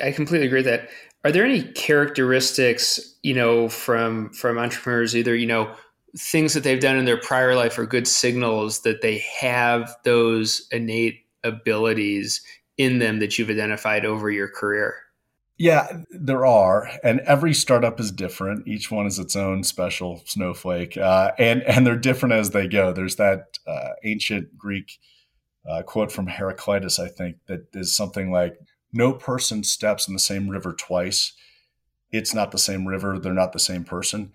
I 0.02 0.12
completely 0.12 0.46
agree 0.46 0.60
with 0.60 0.66
that. 0.66 0.88
Are 1.24 1.32
there 1.32 1.44
any 1.44 1.62
characteristics, 1.62 3.16
you 3.22 3.34
know, 3.34 3.68
from 3.68 4.30
from 4.30 4.58
entrepreneurs, 4.58 5.16
either 5.16 5.34
you 5.34 5.46
know, 5.46 5.74
things 6.16 6.54
that 6.54 6.62
they've 6.62 6.80
done 6.80 6.96
in 6.96 7.04
their 7.04 7.20
prior 7.20 7.54
life 7.54 7.78
are 7.78 7.86
good 7.86 8.06
signals 8.06 8.82
that 8.82 9.02
they 9.02 9.18
have 9.40 9.94
those 10.04 10.68
innate 10.70 11.26
abilities 11.44 12.40
in 12.76 12.98
them 12.98 13.18
that 13.18 13.38
you've 13.38 13.50
identified 13.50 14.06
over 14.06 14.30
your 14.30 14.48
career? 14.48 14.94
Yeah, 15.60 15.88
there 16.10 16.46
are, 16.46 16.88
and 17.02 17.18
every 17.20 17.52
startup 17.52 17.98
is 17.98 18.12
different. 18.12 18.68
Each 18.68 18.92
one 18.92 19.06
is 19.06 19.18
its 19.18 19.34
own 19.34 19.64
special 19.64 20.22
snowflake, 20.24 20.96
uh, 20.96 21.32
and 21.36 21.62
and 21.64 21.84
they're 21.84 21.96
different 21.96 22.34
as 22.34 22.50
they 22.50 22.68
go. 22.68 22.92
There's 22.92 23.16
that 23.16 23.58
uh, 23.66 23.90
ancient 24.04 24.56
Greek 24.56 25.00
uh, 25.68 25.82
quote 25.82 26.10
from 26.10 26.28
Heraclitus, 26.28 26.98
I 26.98 27.08
think, 27.08 27.36
that 27.46 27.66
is 27.74 27.94
something 27.94 28.30
like, 28.30 28.58
"No 28.92 29.12
person 29.12 29.64
steps 29.64 30.08
in 30.08 30.14
the 30.14 30.20
same 30.20 30.48
river 30.48 30.72
twice. 30.72 31.32
It's 32.10 32.34
not 32.34 32.52
the 32.52 32.58
same 32.58 32.86
river. 32.86 33.18
They're 33.18 33.32
not 33.32 33.52
the 33.52 33.58
same 33.58 33.84
person. 33.84 34.32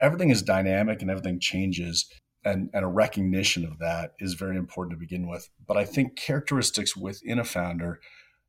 Everything 0.00 0.30
is 0.30 0.42
dynamic 0.42 1.02
and 1.02 1.10
everything 1.10 1.40
changes." 1.40 2.10
And, 2.44 2.70
and 2.74 2.84
a 2.84 2.88
recognition 2.88 3.64
of 3.64 3.78
that 3.78 4.14
is 4.18 4.34
very 4.34 4.56
important 4.56 4.96
to 4.96 4.98
begin 4.98 5.28
with. 5.28 5.48
But 5.64 5.76
I 5.76 5.84
think 5.84 6.16
characteristics 6.16 6.96
within 6.96 7.38
a 7.38 7.44
founder 7.44 8.00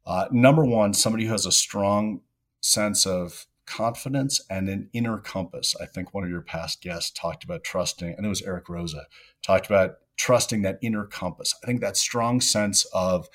uh, 0.06 0.28
number 0.32 0.66
one, 0.66 0.94
somebody 0.94 1.26
who 1.26 1.32
has 1.32 1.46
a 1.46 1.52
strong 1.52 2.22
sense 2.62 3.06
of 3.06 3.46
confidence 3.66 4.42
and 4.50 4.68
an 4.68 4.90
inner 4.94 5.18
compass. 5.18 5.76
I 5.82 5.86
think 5.86 6.14
one 6.14 6.24
of 6.24 6.30
your 6.30 6.42
past 6.42 6.82
guests 6.82 7.12
talked 7.12 7.44
about 7.44 7.64
trusting, 7.64 8.14
and 8.16 8.26
it 8.26 8.30
was 8.30 8.42
Eric 8.42 8.68
Rosa, 8.68 9.06
talked 9.42 9.66
about 9.66 9.96
trusting 10.18 10.62
that 10.62 10.80
inner 10.82 11.06
compass. 11.06 11.56
I 11.64 11.66
think 11.66 11.82
that 11.82 11.98
strong 11.98 12.42
sense 12.42 12.86
of 12.94 13.28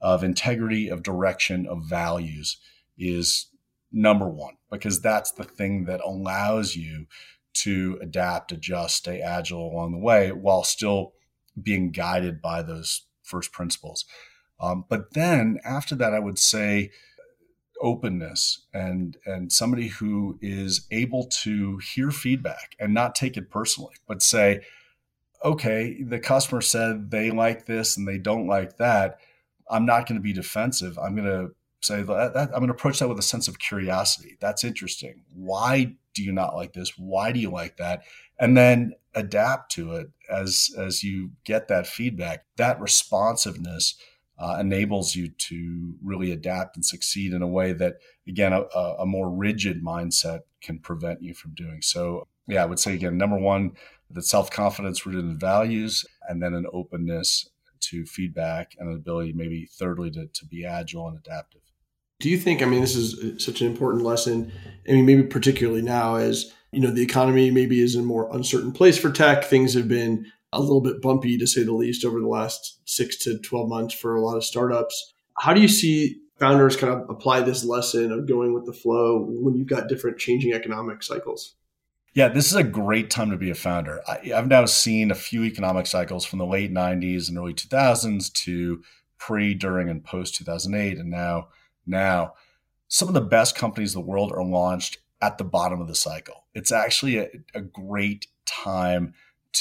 of 0.00 0.22
integrity, 0.22 0.88
of 0.88 1.02
direction, 1.02 1.66
of 1.66 1.84
values 1.88 2.58
is 2.98 3.48
number 3.92 4.28
one 4.28 4.54
because 4.70 5.00
that's 5.00 5.32
the 5.32 5.44
thing 5.44 5.84
that 5.84 6.00
allows 6.04 6.76
you 6.76 7.06
to 7.54 7.98
adapt, 8.02 8.52
adjust, 8.52 8.96
stay 8.96 9.20
agile 9.20 9.70
along 9.72 9.92
the 9.92 9.98
way 9.98 10.30
while 10.30 10.62
still 10.62 11.12
being 11.60 11.90
guided 11.90 12.42
by 12.42 12.62
those 12.62 13.06
first 13.22 13.52
principles. 13.52 14.04
Um, 14.60 14.84
but 14.88 15.14
then 15.14 15.58
after 15.64 15.94
that, 15.96 16.14
I 16.14 16.18
would 16.18 16.38
say 16.38 16.90
openness 17.82 18.64
and 18.72 19.18
and 19.26 19.52
somebody 19.52 19.88
who 19.88 20.38
is 20.40 20.86
able 20.90 21.26
to 21.26 21.78
hear 21.78 22.10
feedback 22.10 22.74
and 22.78 22.94
not 22.94 23.14
take 23.14 23.36
it 23.36 23.50
personally, 23.50 23.94
but 24.06 24.22
say, 24.22 24.60
okay, 25.44 26.02
the 26.02 26.18
customer 26.18 26.60
said 26.60 27.10
they 27.10 27.30
like 27.30 27.66
this 27.66 27.96
and 27.96 28.08
they 28.08 28.18
don't 28.18 28.46
like 28.46 28.76
that. 28.78 29.18
I'm 29.70 29.86
not 29.86 30.06
going 30.06 30.18
to 30.18 30.22
be 30.22 30.32
defensive. 30.32 30.98
I'm 30.98 31.14
going 31.14 31.28
to 31.28 31.54
say 31.80 32.02
that, 32.02 32.34
that 32.34 32.48
I'm 32.48 32.58
going 32.60 32.68
to 32.68 32.74
approach 32.74 32.98
that 32.98 33.08
with 33.08 33.18
a 33.18 33.22
sense 33.22 33.48
of 33.48 33.58
curiosity. 33.58 34.36
That's 34.40 34.64
interesting. 34.64 35.24
Why 35.32 35.96
do 36.14 36.22
you 36.22 36.32
not 36.32 36.56
like 36.56 36.72
this? 36.72 36.92
Why 36.96 37.32
do 37.32 37.40
you 37.40 37.50
like 37.50 37.76
that? 37.76 38.02
And 38.38 38.56
then 38.56 38.94
adapt 39.14 39.72
to 39.72 39.92
it 39.92 40.08
as 40.30 40.70
as 40.78 41.02
you 41.02 41.30
get 41.44 41.68
that 41.68 41.86
feedback. 41.86 42.44
That 42.56 42.80
responsiveness 42.80 43.94
uh, 44.38 44.58
enables 44.60 45.14
you 45.14 45.28
to 45.28 45.94
really 46.02 46.30
adapt 46.30 46.76
and 46.76 46.84
succeed 46.84 47.32
in 47.32 47.40
a 47.40 47.46
way 47.46 47.72
that, 47.72 47.94
again, 48.28 48.52
a, 48.52 48.60
a, 48.98 49.06
more 49.06 49.30
rigid 49.30 49.82
mindset 49.82 50.40
can 50.60 50.78
prevent 50.78 51.22
you 51.22 51.32
from 51.32 51.54
doing. 51.54 51.80
So, 51.80 52.26
yeah, 52.46 52.62
I 52.62 52.66
would 52.66 52.78
say 52.78 52.92
again, 52.92 53.16
number 53.16 53.38
one, 53.38 53.72
that 54.10 54.22
self 54.22 54.50
confidence 54.50 55.06
rooted 55.06 55.24
in 55.24 55.38
values, 55.38 56.04
and 56.28 56.42
then 56.42 56.54
an 56.54 56.66
openness 56.72 57.48
to 57.80 58.04
feedback 58.04 58.74
and 58.78 58.88
an 58.88 58.96
ability, 58.96 59.32
maybe 59.32 59.66
thirdly, 59.66 60.10
to, 60.12 60.26
to 60.26 60.46
be 60.46 60.64
agile 60.64 61.08
and 61.08 61.18
adaptive. 61.18 61.62
Do 62.20 62.30
you 62.30 62.38
think, 62.38 62.62
I 62.62 62.66
mean, 62.66 62.80
this 62.80 62.96
is 62.96 63.18
uh, 63.18 63.38
such 63.38 63.60
an 63.60 63.66
important 63.66 64.02
lesson. 64.02 64.52
I 64.88 64.92
mean, 64.92 65.06
maybe 65.06 65.22
particularly 65.22 65.82
now 65.82 66.16
as, 66.16 66.52
you 66.72 66.80
know, 66.80 66.90
the 66.90 67.02
economy 67.02 67.50
maybe 67.50 67.80
is 67.80 67.94
in 67.94 68.02
a 68.02 68.06
more 68.06 68.34
uncertain 68.34 68.72
place 68.72 68.98
for 68.98 69.10
tech. 69.10 69.44
Things 69.44 69.74
have 69.74 69.88
been 69.88 70.26
a 70.52 70.60
little 70.60 70.80
bit 70.80 71.02
bumpy 71.02 71.36
to 71.36 71.46
say 71.46 71.62
the 71.62 71.72
least 71.72 72.04
over 72.04 72.20
the 72.20 72.26
last 72.26 72.80
six 72.86 73.16
to 73.18 73.38
12 73.38 73.68
months 73.68 73.94
for 73.94 74.16
a 74.16 74.22
lot 74.22 74.36
of 74.36 74.44
startups. 74.44 75.12
How 75.38 75.52
do 75.52 75.60
you 75.60 75.68
see 75.68 76.16
founders 76.38 76.76
kind 76.76 76.92
of 76.92 77.10
apply 77.10 77.40
this 77.40 77.64
lesson 77.64 78.12
of 78.12 78.26
going 78.26 78.54
with 78.54 78.64
the 78.64 78.72
flow 78.72 79.26
when 79.28 79.54
you've 79.54 79.66
got 79.66 79.88
different 79.88 80.18
changing 80.18 80.52
economic 80.52 81.02
cycles? 81.02 81.54
Yeah, 82.16 82.28
this 82.28 82.46
is 82.46 82.54
a 82.54 82.64
great 82.64 83.10
time 83.10 83.30
to 83.30 83.36
be 83.36 83.50
a 83.50 83.54
founder. 83.54 84.00
I, 84.08 84.28
have 84.28 84.48
now 84.48 84.64
seen 84.64 85.10
a 85.10 85.14
few 85.14 85.44
economic 85.44 85.86
cycles 85.86 86.24
from 86.24 86.38
the 86.38 86.46
late 86.46 86.72
90s 86.72 87.28
and 87.28 87.36
early 87.36 87.52
2000s 87.52 88.32
to 88.32 88.82
pre, 89.18 89.52
during, 89.52 89.90
and 89.90 90.02
post 90.02 90.34
2008, 90.36 90.96
and 90.96 91.10
now 91.10 91.48
now. 91.86 92.32
Some 92.88 93.08
of 93.08 93.12
the 93.12 93.20
best 93.20 93.54
companies 93.54 93.94
in 93.94 94.00
the 94.00 94.06
world 94.06 94.32
are 94.32 94.42
launched 94.42 94.96
at 95.20 95.36
the 95.36 95.44
bottom 95.44 95.78
of 95.78 95.88
the 95.88 95.94
cycle. 95.94 96.46
It's 96.54 96.72
actually 96.72 97.18
a, 97.18 97.28
a 97.52 97.60
great 97.60 98.28
time 98.46 99.12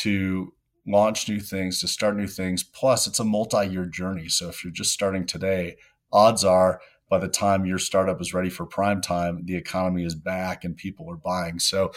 to 0.03 0.53
launch 0.87 1.27
new 1.27 1.41
things, 1.41 1.81
to 1.81 1.89
start 1.89 2.15
new 2.15 2.27
things. 2.27 2.63
Plus, 2.63 3.05
it's 3.05 3.19
a 3.19 3.25
multi-year 3.25 3.85
journey. 3.85 4.29
So 4.29 4.47
if 4.47 4.63
you're 4.63 4.71
just 4.71 4.93
starting 4.93 5.25
today, 5.25 5.75
odds 6.09 6.45
are 6.45 6.79
by 7.09 7.19
the 7.19 7.27
time 7.27 7.65
your 7.65 7.79
startup 7.79 8.21
is 8.21 8.33
ready 8.33 8.49
for 8.49 8.65
prime 8.65 9.01
time, 9.01 9.41
the 9.43 9.57
economy 9.57 10.05
is 10.05 10.15
back 10.15 10.63
and 10.63 10.77
people 10.77 11.11
are 11.11 11.17
buying. 11.17 11.59
So 11.59 11.91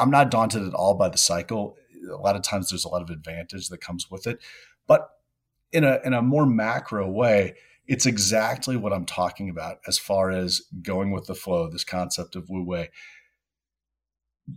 I'm 0.00 0.10
not 0.10 0.30
daunted 0.30 0.66
at 0.66 0.74
all 0.74 0.94
by 0.94 1.08
the 1.08 1.18
cycle. 1.18 1.76
A 2.10 2.16
lot 2.16 2.36
of 2.36 2.42
times 2.42 2.70
there's 2.70 2.84
a 2.84 2.88
lot 2.88 3.02
of 3.02 3.10
advantage 3.10 3.68
that 3.68 3.80
comes 3.80 4.10
with 4.10 4.26
it. 4.26 4.38
But 4.86 5.08
in 5.72 5.84
a 5.84 6.00
in 6.04 6.14
a 6.14 6.22
more 6.22 6.46
macro 6.46 7.08
way, 7.08 7.54
it's 7.86 8.06
exactly 8.06 8.76
what 8.76 8.92
I'm 8.92 9.06
talking 9.06 9.50
about 9.50 9.78
as 9.86 9.98
far 9.98 10.30
as 10.30 10.62
going 10.82 11.12
with 11.12 11.26
the 11.26 11.34
flow, 11.34 11.68
this 11.68 11.84
concept 11.84 12.36
of 12.36 12.48
Wu 12.48 12.64
Wei 12.64 12.88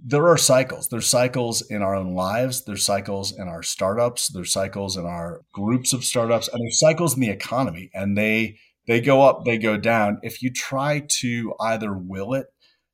there 0.01 0.27
are 0.27 0.37
cycles. 0.37 0.87
There's 0.87 1.07
cycles 1.07 1.61
in 1.61 1.81
our 1.81 1.95
own 1.95 2.13
lives. 2.15 2.63
There's 2.63 2.85
cycles 2.85 3.37
in 3.37 3.47
our 3.47 3.63
startups. 3.63 4.29
There's 4.29 4.51
cycles 4.51 4.97
in 4.97 5.05
our 5.05 5.41
groups 5.51 5.93
of 5.93 6.03
startups, 6.03 6.47
and 6.47 6.61
there's 6.61 6.79
cycles 6.79 7.15
in 7.15 7.21
the 7.21 7.29
economy. 7.29 7.89
And 7.93 8.17
they 8.17 8.57
they 8.87 9.01
go 9.01 9.21
up, 9.21 9.45
they 9.45 9.57
go 9.57 9.77
down. 9.77 10.19
If 10.23 10.41
you 10.41 10.51
try 10.51 11.05
to 11.19 11.53
either 11.59 11.93
will 11.93 12.33
it 12.33 12.47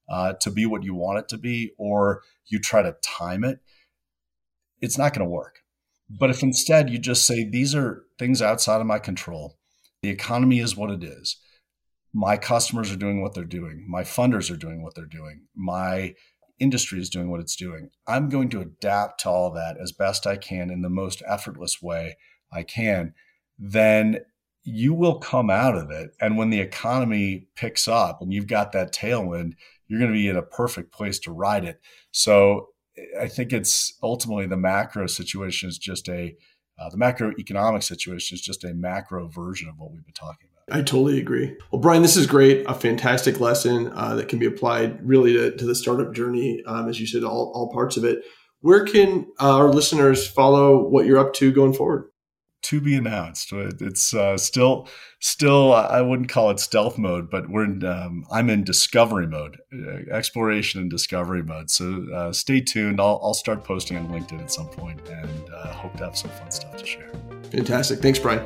uh, 0.10 0.34
to 0.42 0.52
be 0.52 0.66
what 0.66 0.84
you 0.84 0.96
want 0.96 1.20
it 1.20 1.30
to 1.30 1.38
be, 1.38 1.72
or 1.78 2.22
you 2.48 2.60
try 2.60 2.82
to 2.82 2.96
time 3.04 3.44
it, 3.44 3.60
it's 4.82 4.98
not 4.98 5.14
going 5.14 5.26
to 5.26 5.30
work. 5.30 5.60
But 6.10 6.30
if 6.30 6.42
instead 6.42 6.90
you 6.90 6.98
just 6.98 7.26
say 7.26 7.44
these 7.44 7.76
are 7.76 8.04
things 8.18 8.42
outside 8.42 8.82
of 8.82 8.88
my 8.88 9.00
control, 9.00 9.58
the 10.02 10.10
economy 10.10 10.60
is 10.60 10.76
what 10.76 10.90
it 10.90 11.04
is. 11.04 11.38
My 12.14 12.38
customers 12.38 12.92
are 12.92 12.98
doing 12.98 13.22
what 13.22 13.36
they're 13.36 13.44
doing. 13.44 13.86
My 13.88 14.02
funders 14.02 14.52
are 14.52 14.58
doing 14.58 14.82
what 14.82 14.96
they're 14.96 15.06
doing. 15.06 15.46
My 15.56 16.16
industry 16.60 17.00
is 17.00 17.10
doing 17.10 17.30
what 17.30 17.40
it's 17.40 17.56
doing. 17.56 17.90
I'm 18.08 18.30
going 18.30 18.50
to 18.50 18.62
adapt 18.62 19.22
to 19.22 19.30
all 19.30 19.52
that 19.52 19.78
as 19.80 19.92
best 19.92 20.26
I 20.26 20.38
can 20.38 20.72
in 20.72 20.82
the 20.82 20.90
most 20.90 21.22
effortless 21.28 21.82
way 21.82 22.18
I 22.52 22.64
can. 22.64 23.14
Then 23.58 24.22
you 24.64 24.94
will 24.94 25.20
come 25.20 25.50
out 25.50 25.76
of 25.76 25.92
it. 25.92 26.12
And 26.20 26.38
when 26.38 26.50
the 26.50 26.60
economy 26.60 27.48
picks 27.56 27.88
up 27.88 28.22
and 28.22 28.34
you've 28.34 28.48
got 28.48 28.72
that 28.72 28.94
tailwind, 28.94 29.54
you're 29.90 30.00
going 30.00 30.12
to 30.12 30.18
be 30.18 30.30
in 30.30 30.38
a 30.38 30.42
perfect 30.42 30.94
place 30.94 31.20
to 31.20 31.32
ride 31.32 31.66
it. 31.66 31.82
So 32.12 32.68
I 33.20 33.28
think 33.28 33.52
it's 33.52 33.98
ultimately 34.02 34.46
the 34.46 34.58
macro 34.58 35.08
situation 35.08 35.68
is 35.68 35.78
just 35.78 36.08
a, 36.08 36.36
uh, 36.80 36.90
the 36.90 36.98
macroeconomic 36.98 37.84
situation 37.84 38.36
is 38.36 38.42
just 38.42 38.64
a 38.64 38.74
macro 38.74 39.28
version 39.28 39.68
of 39.68 39.76
what 39.78 39.92
we've 39.92 40.06
been 40.06 40.14
talking 40.14 40.48
about. 40.52 40.78
I 40.78 40.82
totally 40.82 41.20
agree. 41.20 41.58
Well, 41.72 41.82
Brian, 41.82 42.04
this 42.04 42.16
is 42.16 42.28
great. 42.28 42.64
A 42.68 42.76
fantastic 42.76 43.40
lesson 43.40 43.92
uh, 43.96 44.16
that 44.16 44.30
can 44.30 44.38
be 44.38 44.46
applied 44.46 45.06
really 45.06 45.34
to, 45.34 45.56
to 45.58 45.66
the 45.66 45.76
startup 45.76 46.14
journey, 46.14 46.62
um, 46.66 46.88
as 46.88 47.00
you 47.00 47.08
said, 47.08 47.24
all, 47.24 47.52
all 47.56 47.72
parts 47.74 47.98
of 47.98 48.04
it. 48.04 48.24
Where 48.62 48.86
can 48.86 49.26
uh, 49.40 49.58
our 49.58 49.70
listeners 49.70 50.28
follow 50.28 50.88
what 50.88 51.06
you're 51.06 51.18
up 51.18 51.34
to 51.36 51.52
going 51.52 51.74
forward? 51.74 52.09
To 52.64 52.82
be 52.82 52.96
announced. 52.96 53.54
It's 53.54 54.14
uh, 54.14 54.38
still, 54.38 54.88
still. 55.20 55.74
I 55.74 56.02
wouldn't 56.02 56.30
call 56.30 56.52
it 56.52 56.60
stealth 56.60 56.98
mode, 56.98 57.30
but 57.30 57.50
we're. 57.50 57.64
In, 57.64 57.84
um, 57.86 58.26
I'm 58.30 58.50
in 58.50 58.64
discovery 58.64 59.28
mode, 59.28 59.58
uh, 59.74 60.14
exploration 60.14 60.82
and 60.82 60.90
discovery 60.92 61.42
mode. 61.42 61.72
So 61.72 62.06
uh, 62.14 62.34
stay 62.34 62.60
tuned. 62.60 63.00
I'll, 63.00 63.20
I'll 63.24 63.34
start 63.34 63.64
posting 63.64 63.98
on 63.98 64.10
LinkedIn 64.10 64.42
at 64.42 64.52
some 64.52 64.68
point, 64.68 65.00
and 65.08 65.50
uh, 65.54 65.72
hope 65.72 65.96
to 65.98 66.04
have 66.04 66.18
some 66.18 66.32
fun 66.32 66.52
stuff 66.52 66.76
to 66.78 66.86
share. 66.86 67.12
Fantastic. 67.50 68.02
Thanks, 68.02 68.20
Brian. 68.20 68.46